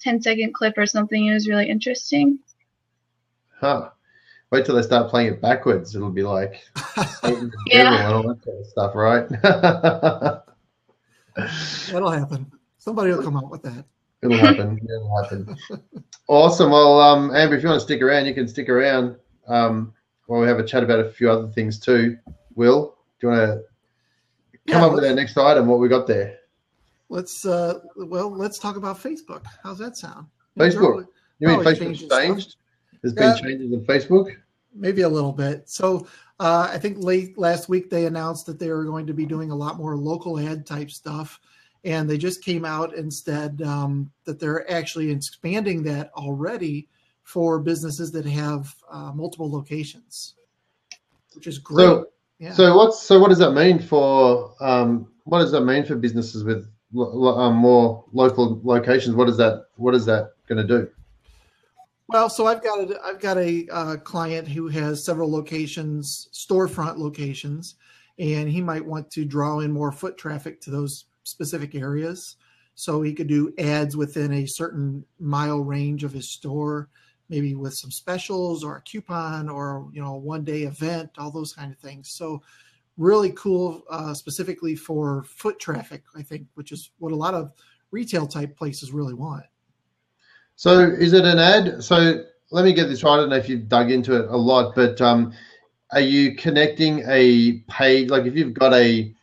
10 0.00 0.20
second 0.20 0.52
clip 0.52 0.76
or 0.76 0.84
something. 0.84 1.26
It 1.26 1.32
was 1.32 1.48
really 1.48 1.70
interesting. 1.70 2.38
Huh. 3.58 3.88
Wait 4.50 4.66
till 4.66 4.74
they 4.74 4.82
start 4.82 5.08
playing 5.08 5.32
it 5.32 5.40
backwards. 5.40 5.96
It'll 5.96 6.10
be 6.10 6.24
like 6.24 6.60
Yeah. 7.66 8.04
and 8.04 8.12
all 8.12 8.22
that 8.28 8.44
kind 8.44 8.60
of 8.60 8.66
stuff, 8.66 8.94
right? 8.94 9.26
That'll 11.90 12.10
happen. 12.10 12.52
Somebody 12.76 13.12
will 13.12 13.22
come 13.22 13.36
up 13.36 13.50
with 13.50 13.62
that. 13.62 13.86
It'll 14.24 14.36
happen. 14.38 14.78
It'll 14.84 15.22
happen. 15.22 15.56
Awesome. 16.28 16.70
Well, 16.70 16.98
um, 17.00 17.34
Amber, 17.34 17.56
if 17.56 17.62
you 17.62 17.68
want 17.68 17.80
to 17.80 17.84
stick 17.84 18.00
around, 18.02 18.26
you 18.26 18.34
can 18.34 18.48
stick 18.48 18.68
around 18.68 19.16
um, 19.46 19.92
while 20.26 20.40
we 20.40 20.46
have 20.48 20.58
a 20.58 20.64
chat 20.64 20.82
about 20.82 21.00
a 21.00 21.10
few 21.10 21.30
other 21.30 21.48
things 21.48 21.78
too. 21.78 22.16
Will, 22.54 22.96
do 23.20 23.26
you 23.26 23.32
want 23.32 23.40
to 23.50 23.62
come 24.72 24.80
Yeah, 24.80 24.86
up 24.86 24.92
with 24.94 25.04
our 25.04 25.14
next 25.14 25.36
item? 25.36 25.66
What 25.66 25.80
we 25.80 25.88
got 25.88 26.06
there? 26.06 26.38
Let's 27.10 27.44
uh 27.44 27.80
well, 27.96 28.30
let's 28.30 28.58
talk 28.58 28.76
about 28.76 28.98
Facebook. 28.98 29.44
How's 29.62 29.78
that 29.78 29.96
sound? 29.96 30.26
Facebook. 30.58 31.06
You 31.38 31.48
mean 31.48 31.58
Always 31.58 31.78
Facebook's 31.78 31.78
changing 31.80 32.06
stuff. 32.08 32.22
changed? 32.22 32.56
There's 33.02 33.14
Yeah. 33.14 33.32
been 33.34 33.42
changes 33.42 33.72
in 33.72 33.84
Facebook. 33.84 34.34
maybe 34.74 35.02
a 35.02 35.08
little 35.08 35.32
bit. 35.32 35.68
So 35.68 36.06
uh, 36.40 36.68
I 36.72 36.78
think 36.78 36.96
late 37.04 37.36
last 37.38 37.68
week 37.68 37.90
they 37.90 38.06
announced 38.06 38.46
that 38.46 38.58
they 38.58 38.70
were 38.70 38.84
going 38.84 39.06
to 39.06 39.12
be 39.14 39.26
doing 39.26 39.50
a 39.50 39.54
lot 39.54 39.76
more 39.76 39.96
local 39.96 40.40
ad 40.40 40.64
type 40.66 40.90
stuff, 40.90 41.38
and 41.84 42.08
they 42.08 42.16
just 42.16 42.42
came 42.42 42.64
out 42.64 42.96
and 42.96 43.12
said 43.12 43.60
um, 43.62 44.10
that 44.24 44.40
they're 44.40 44.70
actually 44.70 45.10
expanding 45.10 45.82
that 45.84 46.10
already 46.16 46.88
for 47.22 47.58
businesses 47.58 48.10
that 48.12 48.26
have 48.26 48.74
uh, 48.90 49.12
multiple 49.14 49.50
locations, 49.50 50.34
which 51.34 51.46
is 51.46 51.58
great. 51.58 51.84
So, 51.84 52.06
yeah. 52.38 52.52
so 52.52 52.76
what's 52.76 53.02
so 53.02 53.18
what 53.18 53.28
does 53.28 53.38
that 53.38 53.52
mean 53.52 53.78
for 53.78 54.54
um, 54.60 55.08
what 55.24 55.38
does 55.40 55.52
that 55.52 55.62
mean 55.62 55.84
for 55.84 55.96
businesses 55.96 56.44
with 56.44 56.68
lo- 56.92 57.38
um, 57.38 57.54
more 57.54 58.04
local 58.12 58.60
locations? 58.64 59.14
What 59.14 59.28
is 59.28 59.36
that? 59.36 59.66
What 59.76 59.94
is 59.94 60.06
that 60.06 60.32
going 60.48 60.66
to 60.66 60.66
do? 60.66 60.88
Well, 62.08 62.28
so 62.28 62.46
I've 62.46 62.62
got 62.62 62.78
a 62.78 63.00
I've 63.04 63.20
got 63.20 63.38
a 63.38 63.66
uh, 63.70 63.96
client 63.96 64.48
who 64.48 64.68
has 64.68 65.04
several 65.04 65.30
locations, 65.30 66.28
storefront 66.32 66.98
locations, 66.98 67.76
and 68.18 68.48
he 68.48 68.60
might 68.60 68.84
want 68.84 69.10
to 69.12 69.24
draw 69.24 69.60
in 69.60 69.72
more 69.72 69.92
foot 69.92 70.18
traffic 70.18 70.60
to 70.62 70.70
those 70.70 71.06
specific 71.24 71.74
areas. 71.74 72.36
So 72.74 73.02
he 73.02 73.12
could 73.12 73.28
do 73.28 73.52
ads 73.58 73.96
within 73.96 74.32
a 74.32 74.46
certain 74.46 75.04
mile 75.18 75.60
range 75.60 76.04
of 76.04 76.12
his 76.12 76.32
store, 76.32 76.88
maybe 77.28 77.54
with 77.54 77.74
some 77.74 77.90
specials 77.90 78.64
or 78.64 78.76
a 78.76 78.82
coupon 78.82 79.48
or 79.48 79.88
you 79.92 80.02
know 80.02 80.14
one 80.14 80.44
day 80.44 80.62
event, 80.62 81.10
all 81.18 81.30
those 81.30 81.52
kind 81.52 81.72
of 81.72 81.78
things. 81.78 82.12
So 82.12 82.42
really 82.96 83.32
cool, 83.32 83.82
uh, 83.90 84.14
specifically 84.14 84.74
for 84.76 85.24
foot 85.24 85.58
traffic, 85.58 86.02
I 86.16 86.22
think, 86.22 86.46
which 86.54 86.72
is 86.72 86.90
what 86.98 87.12
a 87.12 87.16
lot 87.16 87.34
of 87.34 87.52
retail 87.90 88.26
type 88.26 88.56
places 88.56 88.92
really 88.92 89.14
want. 89.14 89.44
So 90.56 90.80
is 90.80 91.12
it 91.12 91.24
an 91.24 91.38
ad? 91.38 91.82
So 91.82 92.24
let 92.50 92.64
me 92.64 92.72
get 92.72 92.88
this 92.88 93.02
right. 93.02 93.14
I 93.14 93.16
don't 93.16 93.30
know 93.30 93.36
if 93.36 93.48
you've 93.48 93.68
dug 93.68 93.90
into 93.90 94.16
it 94.16 94.28
a 94.30 94.36
lot, 94.36 94.74
but 94.74 95.00
um, 95.00 95.32
are 95.90 96.00
you 96.00 96.36
connecting 96.36 97.02
a 97.08 97.64
page? 97.68 98.10
Like 98.10 98.26
if 98.26 98.36
you've 98.36 98.54
got 98.54 98.72
a 98.74 99.14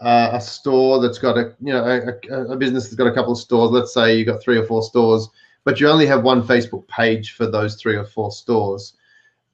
uh, 0.00 0.30
a 0.32 0.40
store 0.40 1.00
that's 1.00 1.18
got 1.18 1.36
a 1.36 1.54
you 1.60 1.72
know 1.72 1.84
a, 1.84 2.52
a, 2.52 2.56
business 2.56 2.84
that's 2.84 2.94
got 2.94 3.06
a 3.06 3.12
couple 3.12 3.32
of 3.32 3.38
stores. 3.38 3.70
Let's 3.70 3.92
say 3.92 4.12
you 4.12 4.24
have 4.24 4.36
got 4.36 4.42
three 4.42 4.56
or 4.56 4.64
four 4.64 4.82
stores, 4.82 5.28
but 5.64 5.80
you 5.80 5.88
only 5.88 6.06
have 6.06 6.22
one 6.22 6.42
Facebook 6.42 6.86
page 6.88 7.32
for 7.32 7.46
those 7.46 7.76
three 7.76 7.96
or 7.96 8.04
four 8.04 8.30
stores. 8.30 8.94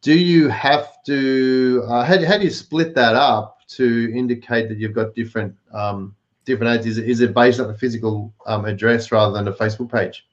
Do 0.02 0.18
you 0.18 0.48
have 0.48 1.02
to? 1.06 1.84
Uh, 1.88 2.04
how, 2.04 2.16
do- 2.16 2.26
how 2.26 2.36
do 2.36 2.44
you 2.44 2.50
split 2.50 2.94
that 2.94 3.14
up 3.14 3.66
to 3.68 4.12
indicate 4.14 4.68
that 4.68 4.78
you've 4.78 4.92
got 4.92 5.14
different 5.14 5.54
um, 5.72 6.14
different 6.44 6.74
ads? 6.74 6.86
Is 6.86 6.98
it, 6.98 7.08
is 7.08 7.20
it 7.20 7.32
based 7.32 7.58
on 7.58 7.70
a 7.70 7.74
physical 7.74 8.34
um, 8.46 8.66
address 8.66 9.10
rather 9.10 9.32
than 9.32 9.48
a 9.48 9.52
Facebook 9.52 9.90
page? 9.90 10.26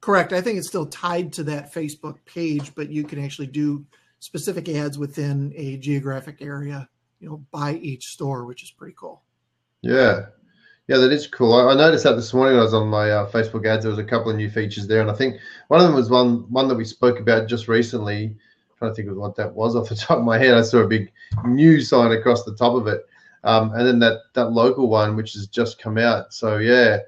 Correct. 0.00 0.32
I 0.32 0.40
think 0.40 0.58
it's 0.58 0.68
still 0.68 0.86
tied 0.86 1.32
to 1.34 1.42
that 1.44 1.72
Facebook 1.72 2.16
page, 2.24 2.74
but 2.74 2.88
you 2.88 3.04
can 3.04 3.22
actually 3.22 3.48
do 3.48 3.84
specific 4.20 4.68
ads 4.68 4.98
within 4.98 5.52
a 5.56 5.76
geographic 5.76 6.40
area, 6.40 6.88
you 7.20 7.28
know, 7.28 7.44
by 7.50 7.74
each 7.74 8.06
store, 8.06 8.44
which 8.44 8.62
is 8.62 8.70
pretty 8.70 8.94
cool. 8.98 9.22
Yeah, 9.82 10.26
yeah, 10.88 10.96
that 10.98 11.12
is 11.12 11.26
cool. 11.26 11.54
I, 11.54 11.74
noticed 11.74 12.04
that 12.04 12.16
this 12.16 12.32
morning. 12.32 12.54
when 12.54 12.60
I 12.60 12.64
was 12.64 12.74
on 12.74 12.88
my 12.88 13.10
uh, 13.10 13.30
Facebook 13.30 13.66
ads. 13.66 13.84
There 13.84 13.90
was 13.90 13.98
a 13.98 14.04
couple 14.04 14.30
of 14.30 14.36
new 14.36 14.50
features 14.50 14.86
there, 14.86 15.00
and 15.00 15.10
I 15.10 15.14
think 15.14 15.36
one 15.68 15.80
of 15.80 15.86
them 15.86 15.94
was 15.94 16.10
one 16.10 16.50
one 16.50 16.68
that 16.68 16.76
we 16.76 16.84
spoke 16.84 17.20
about 17.20 17.48
just 17.48 17.68
recently. 17.68 18.36
trying 18.78 18.90
to 18.90 18.94
think 18.94 19.08
of 19.08 19.16
what 19.16 19.36
that 19.36 19.54
was 19.54 19.76
off 19.76 19.88
the 19.88 19.94
top 19.96 20.18
of 20.18 20.24
my 20.24 20.38
head. 20.38 20.54
I 20.54 20.62
saw 20.62 20.78
a 20.78 20.88
big 20.88 21.12
new 21.44 21.80
sign 21.80 22.12
across 22.12 22.44
the 22.44 22.56
top 22.56 22.74
of 22.74 22.86
it, 22.86 23.06
um, 23.44 23.72
and 23.74 23.86
then 23.86 23.98
that 24.00 24.18
that 24.34 24.52
local 24.52 24.88
one, 24.88 25.14
which 25.16 25.34
has 25.34 25.46
just 25.46 25.80
come 25.80 25.98
out. 25.98 26.32
So 26.32 26.58
yeah, 26.58 26.98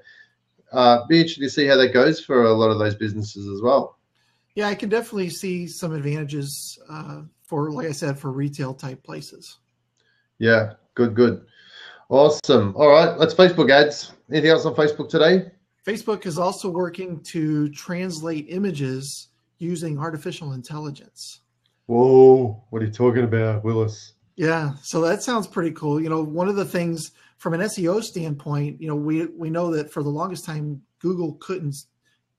uh, 0.71 1.05
be 1.07 1.19
interesting 1.19 1.43
to 1.43 1.49
see 1.49 1.65
how 1.65 1.77
that 1.77 1.93
goes 1.93 2.23
for 2.23 2.43
a 2.43 2.53
lot 2.53 2.71
of 2.71 2.79
those 2.79 2.95
businesses 2.95 3.47
as 3.47 3.61
well. 3.61 3.97
Yeah, 4.55 4.67
I 4.67 4.75
can 4.75 4.89
definitely 4.89 5.29
see 5.29 5.67
some 5.67 5.93
advantages 5.93 6.77
uh, 6.89 7.21
for, 7.43 7.71
like 7.71 7.87
I 7.87 7.91
said, 7.91 8.19
for 8.19 8.31
retail 8.31 8.73
type 8.73 9.01
places. 9.03 9.57
Yeah, 10.41 10.73
good, 10.95 11.13
good, 11.13 11.45
awesome. 12.09 12.73
All 12.75 12.89
right, 12.89 13.15
let's 13.19 13.31
Facebook 13.31 13.69
ads. 13.69 14.13
Anything 14.31 14.49
else 14.49 14.65
on 14.65 14.73
Facebook 14.73 15.07
today? 15.07 15.51
Facebook 15.85 16.25
is 16.25 16.39
also 16.39 16.67
working 16.67 17.21
to 17.25 17.69
translate 17.69 18.47
images 18.49 19.27
using 19.59 19.99
artificial 19.99 20.53
intelligence. 20.53 21.41
Whoa, 21.85 22.59
what 22.71 22.81
are 22.81 22.85
you 22.85 22.91
talking 22.91 23.23
about, 23.23 23.63
Willis? 23.63 24.13
Yeah, 24.35 24.71
so 24.81 24.99
that 25.01 25.21
sounds 25.21 25.45
pretty 25.45 25.73
cool. 25.73 26.01
You 26.01 26.09
know, 26.09 26.23
one 26.23 26.47
of 26.47 26.55
the 26.55 26.65
things 26.65 27.11
from 27.37 27.53
an 27.53 27.61
SEO 27.61 28.01
standpoint, 28.01 28.81
you 28.81 28.87
know, 28.87 28.95
we 28.95 29.27
we 29.27 29.51
know 29.51 29.69
that 29.75 29.93
for 29.93 30.01
the 30.01 30.09
longest 30.09 30.43
time 30.43 30.81
Google 30.97 31.33
couldn't 31.33 31.75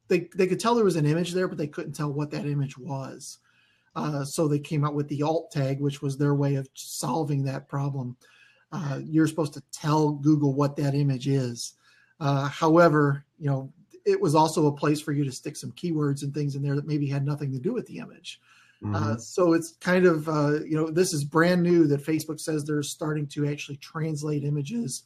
they 0.09 0.29
they 0.35 0.49
could 0.49 0.59
tell 0.59 0.75
there 0.75 0.85
was 0.85 0.97
an 0.97 1.07
image 1.07 1.35
there, 1.35 1.47
but 1.47 1.57
they 1.57 1.69
couldn't 1.69 1.93
tell 1.93 2.13
what 2.13 2.33
that 2.33 2.47
image 2.47 2.77
was. 2.77 3.39
Uh, 3.95 4.25
so 4.25 4.49
they 4.49 4.59
came 4.59 4.85
out 4.85 4.95
with 4.95 5.09
the 5.09 5.23
alt 5.23 5.51
tag, 5.51 5.81
which 5.81 6.01
was 6.01 6.17
their 6.17 6.35
way 6.35 6.55
of 6.55 6.69
solving 6.75 7.45
that 7.45 7.69
problem. 7.69 8.17
Uh, 8.71 9.01
you're 9.05 9.27
supposed 9.27 9.53
to 9.53 9.63
tell 9.73 10.13
Google 10.13 10.55
what 10.55 10.77
that 10.77 10.95
image 10.95 11.29
is. 11.29 11.75
Uh, 12.21 12.49
however, 12.49 13.25
you 13.39 13.47
know, 13.47 13.73
it 14.05 14.21
was 14.21 14.35
also 14.35 14.67
a 14.67 14.73
place 14.73 15.01
for 15.01 15.13
you 15.13 15.25
to 15.25 15.33
stick 15.33 15.57
some 15.57 15.73
keywords 15.73 16.23
and 16.23 16.33
things 16.33 16.57
in 16.57 16.63
there 16.63 16.75
that 16.75 16.87
maybe 16.87 17.07
had 17.07 17.25
nothing 17.25 17.53
to 17.53 17.59
do 17.59 17.73
with 17.73 17.87
the 17.87 17.99
image. 17.99 18.41
Uh, 18.85 19.17
so 19.17 19.53
it's 19.53 19.77
kind 19.81 20.07
of 20.07 20.29
uh, 20.29 20.61
you 20.65 20.75
know 20.75 20.91
this 20.91 21.13
is 21.13 21.23
brand 21.23 21.63
new 21.63 21.87
that 21.87 22.05
Facebook 22.05 22.41
says 22.41 22.65
they're 22.65 22.83
starting 22.83 23.29
to 23.29 23.47
actually 23.47 23.77
translate 23.77 24.43
images 24.43 25.05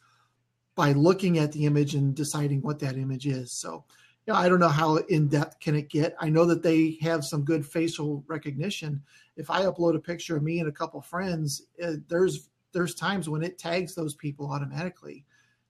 by 0.74 0.92
looking 0.92 1.38
at 1.38 1.52
the 1.52 1.66
image 1.66 1.94
and 1.94 2.14
deciding 2.14 2.62
what 2.62 2.78
that 2.78 2.96
image 2.96 3.26
is. 3.26 3.52
So 3.52 3.84
you 4.26 4.32
know, 4.32 4.38
I 4.38 4.48
don't 4.48 4.60
know 4.60 4.68
how 4.68 4.96
in 4.96 5.28
depth 5.28 5.60
can 5.60 5.76
it 5.76 5.88
get. 5.88 6.16
I 6.20 6.28
know 6.28 6.44
that 6.46 6.62
they 6.62 6.98
have 7.00 7.24
some 7.24 7.44
good 7.44 7.64
facial 7.64 8.24
recognition. 8.26 9.02
If 9.36 9.50
I 9.50 9.62
upload 9.62 9.94
a 9.94 10.00
picture 10.00 10.36
of 10.36 10.42
me 10.42 10.58
and 10.58 10.68
a 10.68 10.72
couple 10.72 11.00
friends, 11.00 11.62
uh, 11.82 11.94
there's 12.08 12.48
there's 12.72 12.94
times 12.94 13.28
when 13.28 13.42
it 13.42 13.58
tags 13.58 13.94
those 13.94 14.14
people 14.14 14.50
automatically 14.52 15.24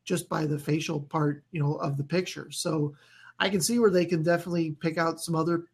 just 0.05 0.29
by 0.29 0.47
the 0.47 0.59
facial 0.59 1.01
part 1.01 1.45
you 1.51 1.63
know 1.63 1.75
of 1.77 1.99
the 1.99 2.05
picture. 2.05 2.51
So 2.51 2.95
I 3.39 3.51
can 3.51 3.61
see 3.61 3.79
where 3.79 3.91
they 3.91 4.07
can 4.07 4.23
definitely 4.23 4.71
pick 4.81 4.97
out 4.97 5.21
some 5.21 5.35
other 5.35 5.65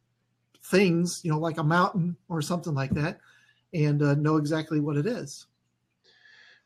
things, 0.65 1.21
you 1.23 1.31
know, 1.31 1.39
like 1.39 1.59
a 1.59 1.65
mountain 1.65 2.17
or 2.29 2.43
something 2.43 2.75
like 2.75 2.91
that, 2.91 3.21
and 3.73 4.03
uh, 4.03 4.15
know 4.15 4.37
exactly 4.37 4.81
what 4.81 4.97
it 4.97 5.07
is. 5.07 5.47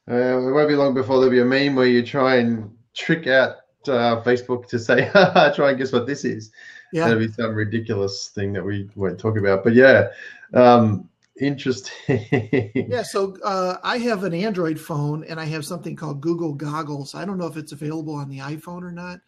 Uh, 0.08 0.14
it 0.14 0.52
won't 0.52 0.68
be 0.68 0.76
long 0.76 0.94
before 0.94 1.16
there'll 1.16 1.30
be 1.30 1.40
a 1.40 1.44
meme 1.44 1.74
where 1.74 1.86
you 1.86 2.02
try 2.02 2.36
and 2.36 2.74
trick 2.94 3.26
out 3.26 3.56
uh, 3.88 4.22
Facebook 4.24 4.66
to 4.68 4.78
say, 4.78 5.10
try 5.54 5.70
and 5.70 5.78
guess 5.78 5.92
what 5.92 6.06
this 6.06 6.24
is. 6.24 6.50
Yeah. 6.92 7.08
That'll 7.08 7.26
be 7.26 7.32
some 7.32 7.54
ridiculous 7.54 8.28
thing 8.28 8.52
that 8.52 8.64
we 8.64 8.88
won't 8.94 9.18
talk 9.18 9.36
about. 9.36 9.64
But 9.64 9.74
yeah, 9.74 10.08
um, 10.54 11.08
interesting. 11.40 11.92
Yeah, 12.88 13.02
so 13.02 13.36
uh, 13.44 13.76
I 13.82 13.98
have 13.98 14.24
an 14.24 14.34
Android 14.34 14.78
phone 14.78 15.24
and 15.24 15.40
I 15.40 15.44
have 15.46 15.64
something 15.64 15.96
called 15.96 16.20
Google 16.20 16.54
Goggles. 16.54 17.14
I 17.14 17.24
don't 17.24 17.38
know 17.38 17.46
if 17.46 17.56
it's 17.56 17.72
available 17.72 18.14
on 18.14 18.28
the 18.28 18.38
iPhone 18.38 18.82
or 18.82 18.92
not, 18.92 19.20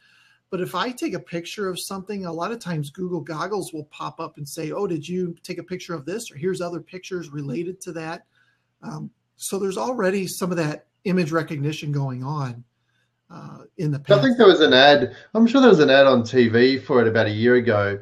but 0.50 0.60
if 0.60 0.74
I 0.74 0.90
take 0.90 1.14
a 1.14 1.20
picture 1.20 1.68
of 1.68 1.78
something, 1.78 2.24
a 2.24 2.32
lot 2.32 2.52
of 2.52 2.60
times 2.60 2.90
Google 2.90 3.20
Goggles 3.20 3.72
will 3.72 3.84
pop 3.84 4.20
up 4.20 4.38
and 4.38 4.48
say, 4.48 4.70
"Oh, 4.70 4.86
did 4.86 5.06
you 5.06 5.36
take 5.42 5.58
a 5.58 5.62
picture 5.62 5.94
of 5.94 6.06
this?" 6.06 6.30
or 6.30 6.36
"Here's 6.36 6.60
other 6.60 6.80
pictures 6.80 7.30
related 7.30 7.80
to 7.82 7.92
that." 7.92 8.24
Um, 8.82 9.10
so 9.36 9.58
there's 9.58 9.76
already 9.76 10.26
some 10.26 10.50
of 10.50 10.56
that 10.56 10.86
image 11.04 11.32
recognition 11.32 11.92
going 11.92 12.24
on 12.24 12.64
uh, 13.30 13.58
in 13.76 13.90
the 13.90 13.99
past. 13.99 14.20
I 14.20 14.23
think 14.23 14.38
there 14.38 14.47
was 14.47 14.61
an 14.61 14.73
ad. 14.73 15.14
I'm 15.35 15.47
sure 15.47 15.61
there 15.61 15.70
was 15.70 15.80
an 15.80 15.90
ad 15.90 16.06
on 16.06 16.23
TV 16.23 16.82
for 16.82 17.00
it 17.00 17.08
about 17.08 17.26
a 17.26 17.30
year 17.30 17.56
ago, 17.56 17.99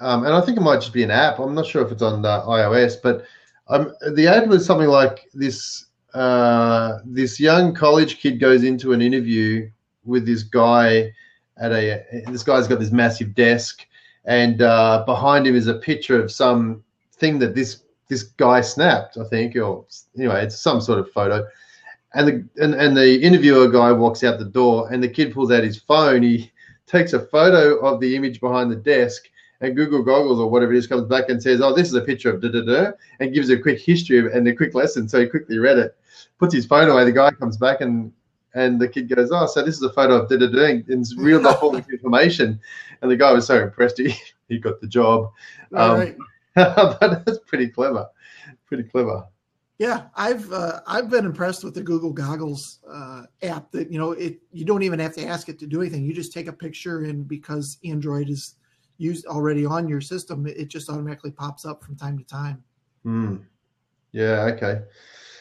um, 0.00 0.24
and 0.24 0.34
I 0.34 0.40
think 0.40 0.56
it 0.56 0.62
might 0.62 0.80
just 0.80 0.92
be 0.92 1.02
an 1.02 1.10
app. 1.10 1.38
I'm 1.38 1.54
not 1.54 1.66
sure 1.66 1.84
if 1.84 1.92
it's 1.92 2.02
on 2.02 2.24
uh, 2.24 2.42
iOS, 2.42 2.96
but 3.02 3.24
um, 3.68 3.92
the 4.12 4.26
ad 4.26 4.48
was 4.48 4.64
something 4.64 4.88
like 4.88 5.28
this: 5.34 5.86
uh, 6.14 6.98
this 7.04 7.40
young 7.40 7.74
college 7.74 8.20
kid 8.20 8.40
goes 8.40 8.64
into 8.64 8.92
an 8.92 9.02
interview 9.02 9.68
with 10.04 10.26
this 10.26 10.42
guy 10.42 11.12
at 11.58 11.72
a. 11.72 12.04
This 12.28 12.42
guy's 12.42 12.68
got 12.68 12.80
this 12.80 12.92
massive 12.92 13.34
desk, 13.34 13.86
and 14.24 14.62
uh, 14.62 15.04
behind 15.04 15.46
him 15.46 15.56
is 15.56 15.66
a 15.66 15.74
picture 15.74 16.22
of 16.22 16.30
some 16.30 16.84
thing 17.14 17.38
that 17.40 17.54
this 17.54 17.82
this 18.08 18.22
guy 18.22 18.60
snapped. 18.60 19.18
I 19.18 19.24
think, 19.24 19.56
or 19.56 19.84
anyway, 20.16 20.44
it's 20.44 20.58
some 20.58 20.80
sort 20.80 20.98
of 20.98 21.10
photo 21.10 21.46
and 22.14 22.28
the 22.28 22.62
and, 22.62 22.74
and 22.74 22.96
the 22.96 23.20
interviewer 23.22 23.68
guy 23.68 23.92
walks 23.92 24.24
out 24.24 24.38
the 24.38 24.44
door 24.44 24.92
and 24.92 25.02
the 25.02 25.08
kid 25.08 25.32
pulls 25.32 25.50
out 25.50 25.62
his 25.62 25.78
phone. 25.78 26.22
He 26.22 26.50
takes 26.86 27.12
a 27.12 27.20
photo 27.20 27.78
of 27.78 28.00
the 28.00 28.16
image 28.16 28.40
behind 28.40 28.70
the 28.70 28.76
desk 28.76 29.28
and 29.60 29.76
google 29.76 30.02
goggles 30.02 30.40
or 30.40 30.48
whatever 30.50 30.72
it 30.72 30.78
is 30.78 30.86
comes 30.86 31.04
back 31.04 31.28
and 31.28 31.40
says 31.40 31.60
oh 31.60 31.74
this 31.74 31.86
is 31.86 31.94
a 31.94 32.00
picture 32.00 32.34
of 32.34 32.40
da 32.40 32.48
da 32.48 32.62
da 32.62 32.90
and 33.20 33.34
gives 33.34 33.50
a 33.50 33.58
quick 33.58 33.78
history 33.78 34.18
of, 34.18 34.26
and 34.26 34.46
a 34.48 34.54
quick 34.54 34.74
lesson. 34.74 35.08
So 35.08 35.20
he 35.20 35.26
quickly 35.26 35.58
read 35.58 35.78
it 35.78 35.96
puts 36.38 36.54
his 36.54 36.66
phone 36.66 36.88
away. 36.88 37.04
The 37.04 37.12
guy 37.12 37.30
comes 37.30 37.56
back 37.56 37.80
and 37.80 38.12
and 38.54 38.80
the 38.80 38.88
kid 38.88 39.08
goes 39.08 39.30
oh 39.32 39.46
so 39.46 39.62
this 39.62 39.76
is 39.76 39.82
a 39.82 39.92
photo 39.92 40.22
of 40.22 40.28
da 40.28 40.36
da 40.36 40.48
da 40.48 40.64
and 40.64 40.84
it's 40.88 41.16
reeled 41.16 41.46
off 41.46 41.62
all 41.62 41.70
this 41.70 41.88
information. 41.88 42.60
And 43.02 43.10
the 43.10 43.16
guy 43.16 43.32
was 43.32 43.46
so 43.46 43.62
impressed. 43.62 43.98
He, 43.98 44.14
he 44.48 44.58
got 44.58 44.80
the 44.80 44.88
job. 44.88 45.32
Um, 45.74 45.98
right. 45.98 46.16
but 46.54 47.24
that's 47.24 47.38
pretty 47.46 47.68
clever. 47.68 48.08
Pretty 48.66 48.82
clever 48.82 49.26
Yeah, 49.80 50.08
I've 50.14 50.52
uh, 50.52 50.80
I've 50.86 51.08
been 51.08 51.24
impressed 51.24 51.64
with 51.64 51.72
the 51.74 51.82
Google 51.82 52.12
Goggles 52.12 52.80
uh, 52.86 53.22
app. 53.42 53.70
That 53.70 53.90
you 53.90 53.98
know, 53.98 54.12
it 54.12 54.38
you 54.52 54.66
don't 54.66 54.82
even 54.82 54.98
have 54.98 55.14
to 55.14 55.24
ask 55.24 55.48
it 55.48 55.58
to 55.58 55.66
do 55.66 55.80
anything. 55.80 56.04
You 56.04 56.12
just 56.12 56.34
take 56.34 56.48
a 56.48 56.52
picture, 56.52 57.04
and 57.04 57.26
because 57.26 57.78
Android 57.82 58.28
is 58.28 58.56
used 58.98 59.24
already 59.24 59.64
on 59.64 59.88
your 59.88 60.02
system, 60.02 60.46
it 60.46 60.68
just 60.68 60.90
automatically 60.90 61.30
pops 61.30 61.64
up 61.64 61.82
from 61.82 61.96
time 61.96 62.18
to 62.18 62.24
time. 62.24 62.62
Hmm. 63.04 63.36
Yeah. 64.12 64.52
Okay. 64.52 64.82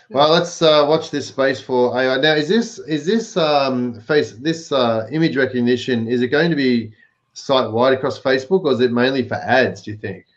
Well, 0.09 0.29
let's 0.29 0.61
uh, 0.61 0.85
watch 0.87 1.11
this 1.11 1.27
space 1.27 1.59
for 1.59 1.99
AI. 1.99 2.21
Now, 2.21 2.35
is 2.35 2.47
this 2.47 2.79
is 2.79 3.05
this 3.05 3.35
um, 3.35 3.99
face 3.99 4.31
this 4.31 4.71
uh, 4.71 5.09
image 5.11 5.35
recognition? 5.35 6.07
Is 6.07 6.21
it 6.21 6.29
going 6.29 6.49
to 6.49 6.55
be 6.55 6.93
site 7.33 7.69
wide 7.69 7.91
across 7.91 8.17
Facebook, 8.17 8.63
or 8.63 8.71
is 8.71 8.79
it 8.79 8.93
mainly 8.93 9.27
for 9.27 9.35
ads? 9.35 9.81
Do 9.81 9.91
you 9.91 9.97
think? 9.97 10.27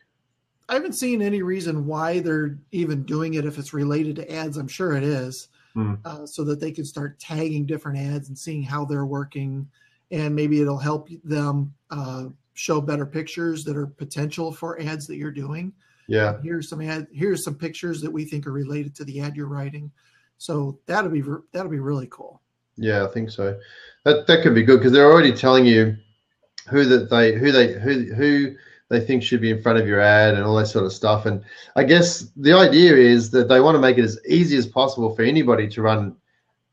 I 0.73 0.77
haven't 0.77 0.95
seen 0.95 1.21
any 1.21 1.43
reason 1.43 1.85
why 1.87 2.21
they're 2.21 2.57
even 2.71 3.03
doing 3.03 3.35
it 3.35 3.45
if 3.45 3.59
it's 3.59 3.75
related 3.75 4.17
to 4.17 4.33
ads. 4.35 4.57
I'm 4.57 4.69
sure 4.69 4.95
it 4.95 5.05
is, 5.05 5.49
Hmm. 5.75 5.95
uh, 6.07 6.25
so 6.25 6.45
that 6.45 6.61
they 6.61 6.73
can 6.73 6.87
start 6.87 7.19
tagging 7.19 7.67
different 7.67 7.99
ads 7.99 8.29
and 8.29 8.39
seeing 8.39 8.63
how 8.63 8.87
they're 8.87 9.05
working, 9.05 9.69
and 10.11 10.35
maybe 10.35 10.63
it'll 10.63 10.79
help 10.79 11.11
them 11.25 11.75
uh, 11.91 12.29
show 12.55 12.81
better 12.81 13.05
pictures 13.05 13.65
that 13.65 13.77
are 13.77 13.87
potential 13.87 14.51
for 14.51 14.81
ads 14.81 15.07
that 15.09 15.17
you're 15.17 15.31
doing. 15.31 15.75
Yeah. 16.09 16.41
here's 16.43 16.69
some 16.69 16.81
ad 16.83 17.07
here's 17.13 17.45
some 17.45 17.55
pictures 17.55 18.01
that 18.01 18.11
we 18.11 18.25
think 18.25 18.47
are 18.47 18.53
related 18.53 18.95
to 18.97 19.05
the 19.05 19.21
ad 19.21 19.37
you're 19.37 19.47
writing 19.47 19.91
so 20.37 20.79
that'll 20.87 21.11
be 21.11 21.23
that'll 21.53 21.71
be 21.71 21.79
really 21.79 22.09
cool 22.11 22.43
Yeah, 22.77 23.05
I 23.05 23.09
think 23.09 23.31
so. 23.31 23.57
That 24.05 24.27
that 24.27 24.43
could 24.43 24.55
be 24.55 24.65
good 24.65 24.79
because 24.79 24.93
they're 24.93 25.11
already 25.11 25.33
telling 25.33 25.65
you 25.65 25.97
who 26.69 26.85
that 26.87 27.09
they 27.09 27.35
who 27.35 27.53
they 27.53 27.75
who 27.75 28.13
who 28.15 28.57
they 28.93 29.01
think 29.01 29.23
should 29.23 29.41
be 29.41 29.51
in 29.51 29.63
front 29.63 29.79
of 29.79 29.87
your 29.87 30.01
ad 30.01 30.35
and 30.35 30.45
all 30.45 30.55
that 30.57 30.67
sort 30.67 30.85
of 30.85 30.93
stuff. 30.93 31.25
And 31.25 31.43
I 31.77 31.83
guess 31.83 32.31
the 32.37 32.53
idea 32.53 32.95
is 32.95 33.31
that 33.31 33.49
they 33.49 33.59
want 33.59 33.75
to 33.75 33.81
make 33.81 33.97
it 33.97 34.05
as 34.05 34.21
easy 34.29 34.59
as 34.59 34.67
possible 34.67 35.17
for 35.17 35.23
anybody 35.23 35.67
to 35.69 35.81
run 35.81 36.15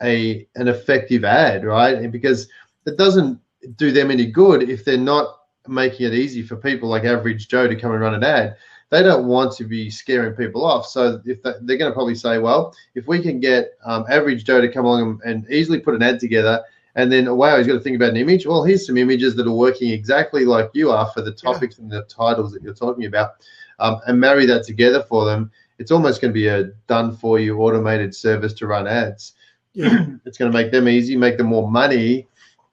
a 0.03 0.45
an 0.55 0.67
effective 0.67 1.23
ad, 1.23 1.63
right? 1.63 2.12
Because 2.12 2.49
it 2.86 2.97
doesn't 2.97 3.39
do 3.77 3.93
them 3.93 4.12
any 4.12 4.25
good 4.25 4.69
if 4.69 4.84
they're 4.84 4.97
not 4.97 5.43
making 5.65 6.08
it 6.08 6.13
easy 6.13 6.41
for 6.41 6.58
people 6.58 6.89
like 6.89 7.05
average 7.05 7.47
Joe 7.47 7.69
to 7.69 7.75
come 7.75 7.93
and 7.93 8.01
run 8.01 8.15
an 8.15 8.23
ad. 8.25 8.58
They 8.89 9.01
don't 9.01 9.27
want 9.27 9.53
to 9.53 9.63
be 9.63 9.89
scaring 9.89 10.34
people 10.34 10.65
off. 10.65 10.88
So 10.88 11.21
if 11.25 11.41
they, 11.41 11.53
they're 11.62 11.77
going 11.77 11.91
to 11.91 11.95
probably 11.95 12.15
say, 12.15 12.39
well, 12.39 12.75
if 12.95 13.08
we 13.08 13.21
can 13.21 13.39
get 13.39 13.77
um, 13.86 14.03
average 14.10 14.43
Joe 14.43 14.60
to 14.60 14.69
come 14.69 14.84
along 14.84 15.21
and, 15.23 15.45
and 15.45 15.53
easily 15.53 15.79
put 15.79 15.95
an 15.95 16.03
ad 16.03 16.19
together, 16.19 16.63
and 16.95 17.12
then 17.12 17.36
wow, 17.36 17.58
he's 17.58 17.67
got 17.67 17.73
to 17.73 17.80
think 17.80 17.95
about 17.95 18.10
an 18.10 18.17
image. 18.17 18.45
Well, 18.45 18.63
here's 18.63 18.86
some 18.86 18.97
images 18.97 19.36
that 19.36 19.47
are 19.47 19.52
working 19.52 19.91
exactly 19.91 20.45
like 20.45 20.69
you 20.73 20.91
are 20.91 21.10
for 21.12 21.21
the 21.21 21.32
topics 21.32 21.78
and 21.78 21.91
the 21.91 22.04
titles 22.04 22.52
that 22.54 22.63
you're 22.63 22.73
talking 22.73 23.06
about, 23.06 23.32
um, 23.80 23.99
and 24.08 24.19
marry 24.19 24.45
that 24.45 24.63
together 24.65 25.04
for 25.04 25.25
them. 25.25 25.52
It's 25.78 25.91
almost 25.91 26.21
going 26.21 26.34
to 26.34 26.39
be 26.39 26.47
a 26.47 26.65
done 26.88 27.15
for 27.15 27.39
you 27.39 27.58
automated 27.60 28.13
service 28.13 28.54
to 28.56 28.67
run 28.67 28.88
ads. 28.88 29.34
yeah 29.73 30.06
It's 30.25 30.38
going 30.38 30.52
to 30.52 30.58
make 30.58 30.71
them 30.71 30.88
easy, 30.88 31.15
make 31.15 31.38
them 31.38 31.47
more 31.47 31.69
money. 31.69 32.28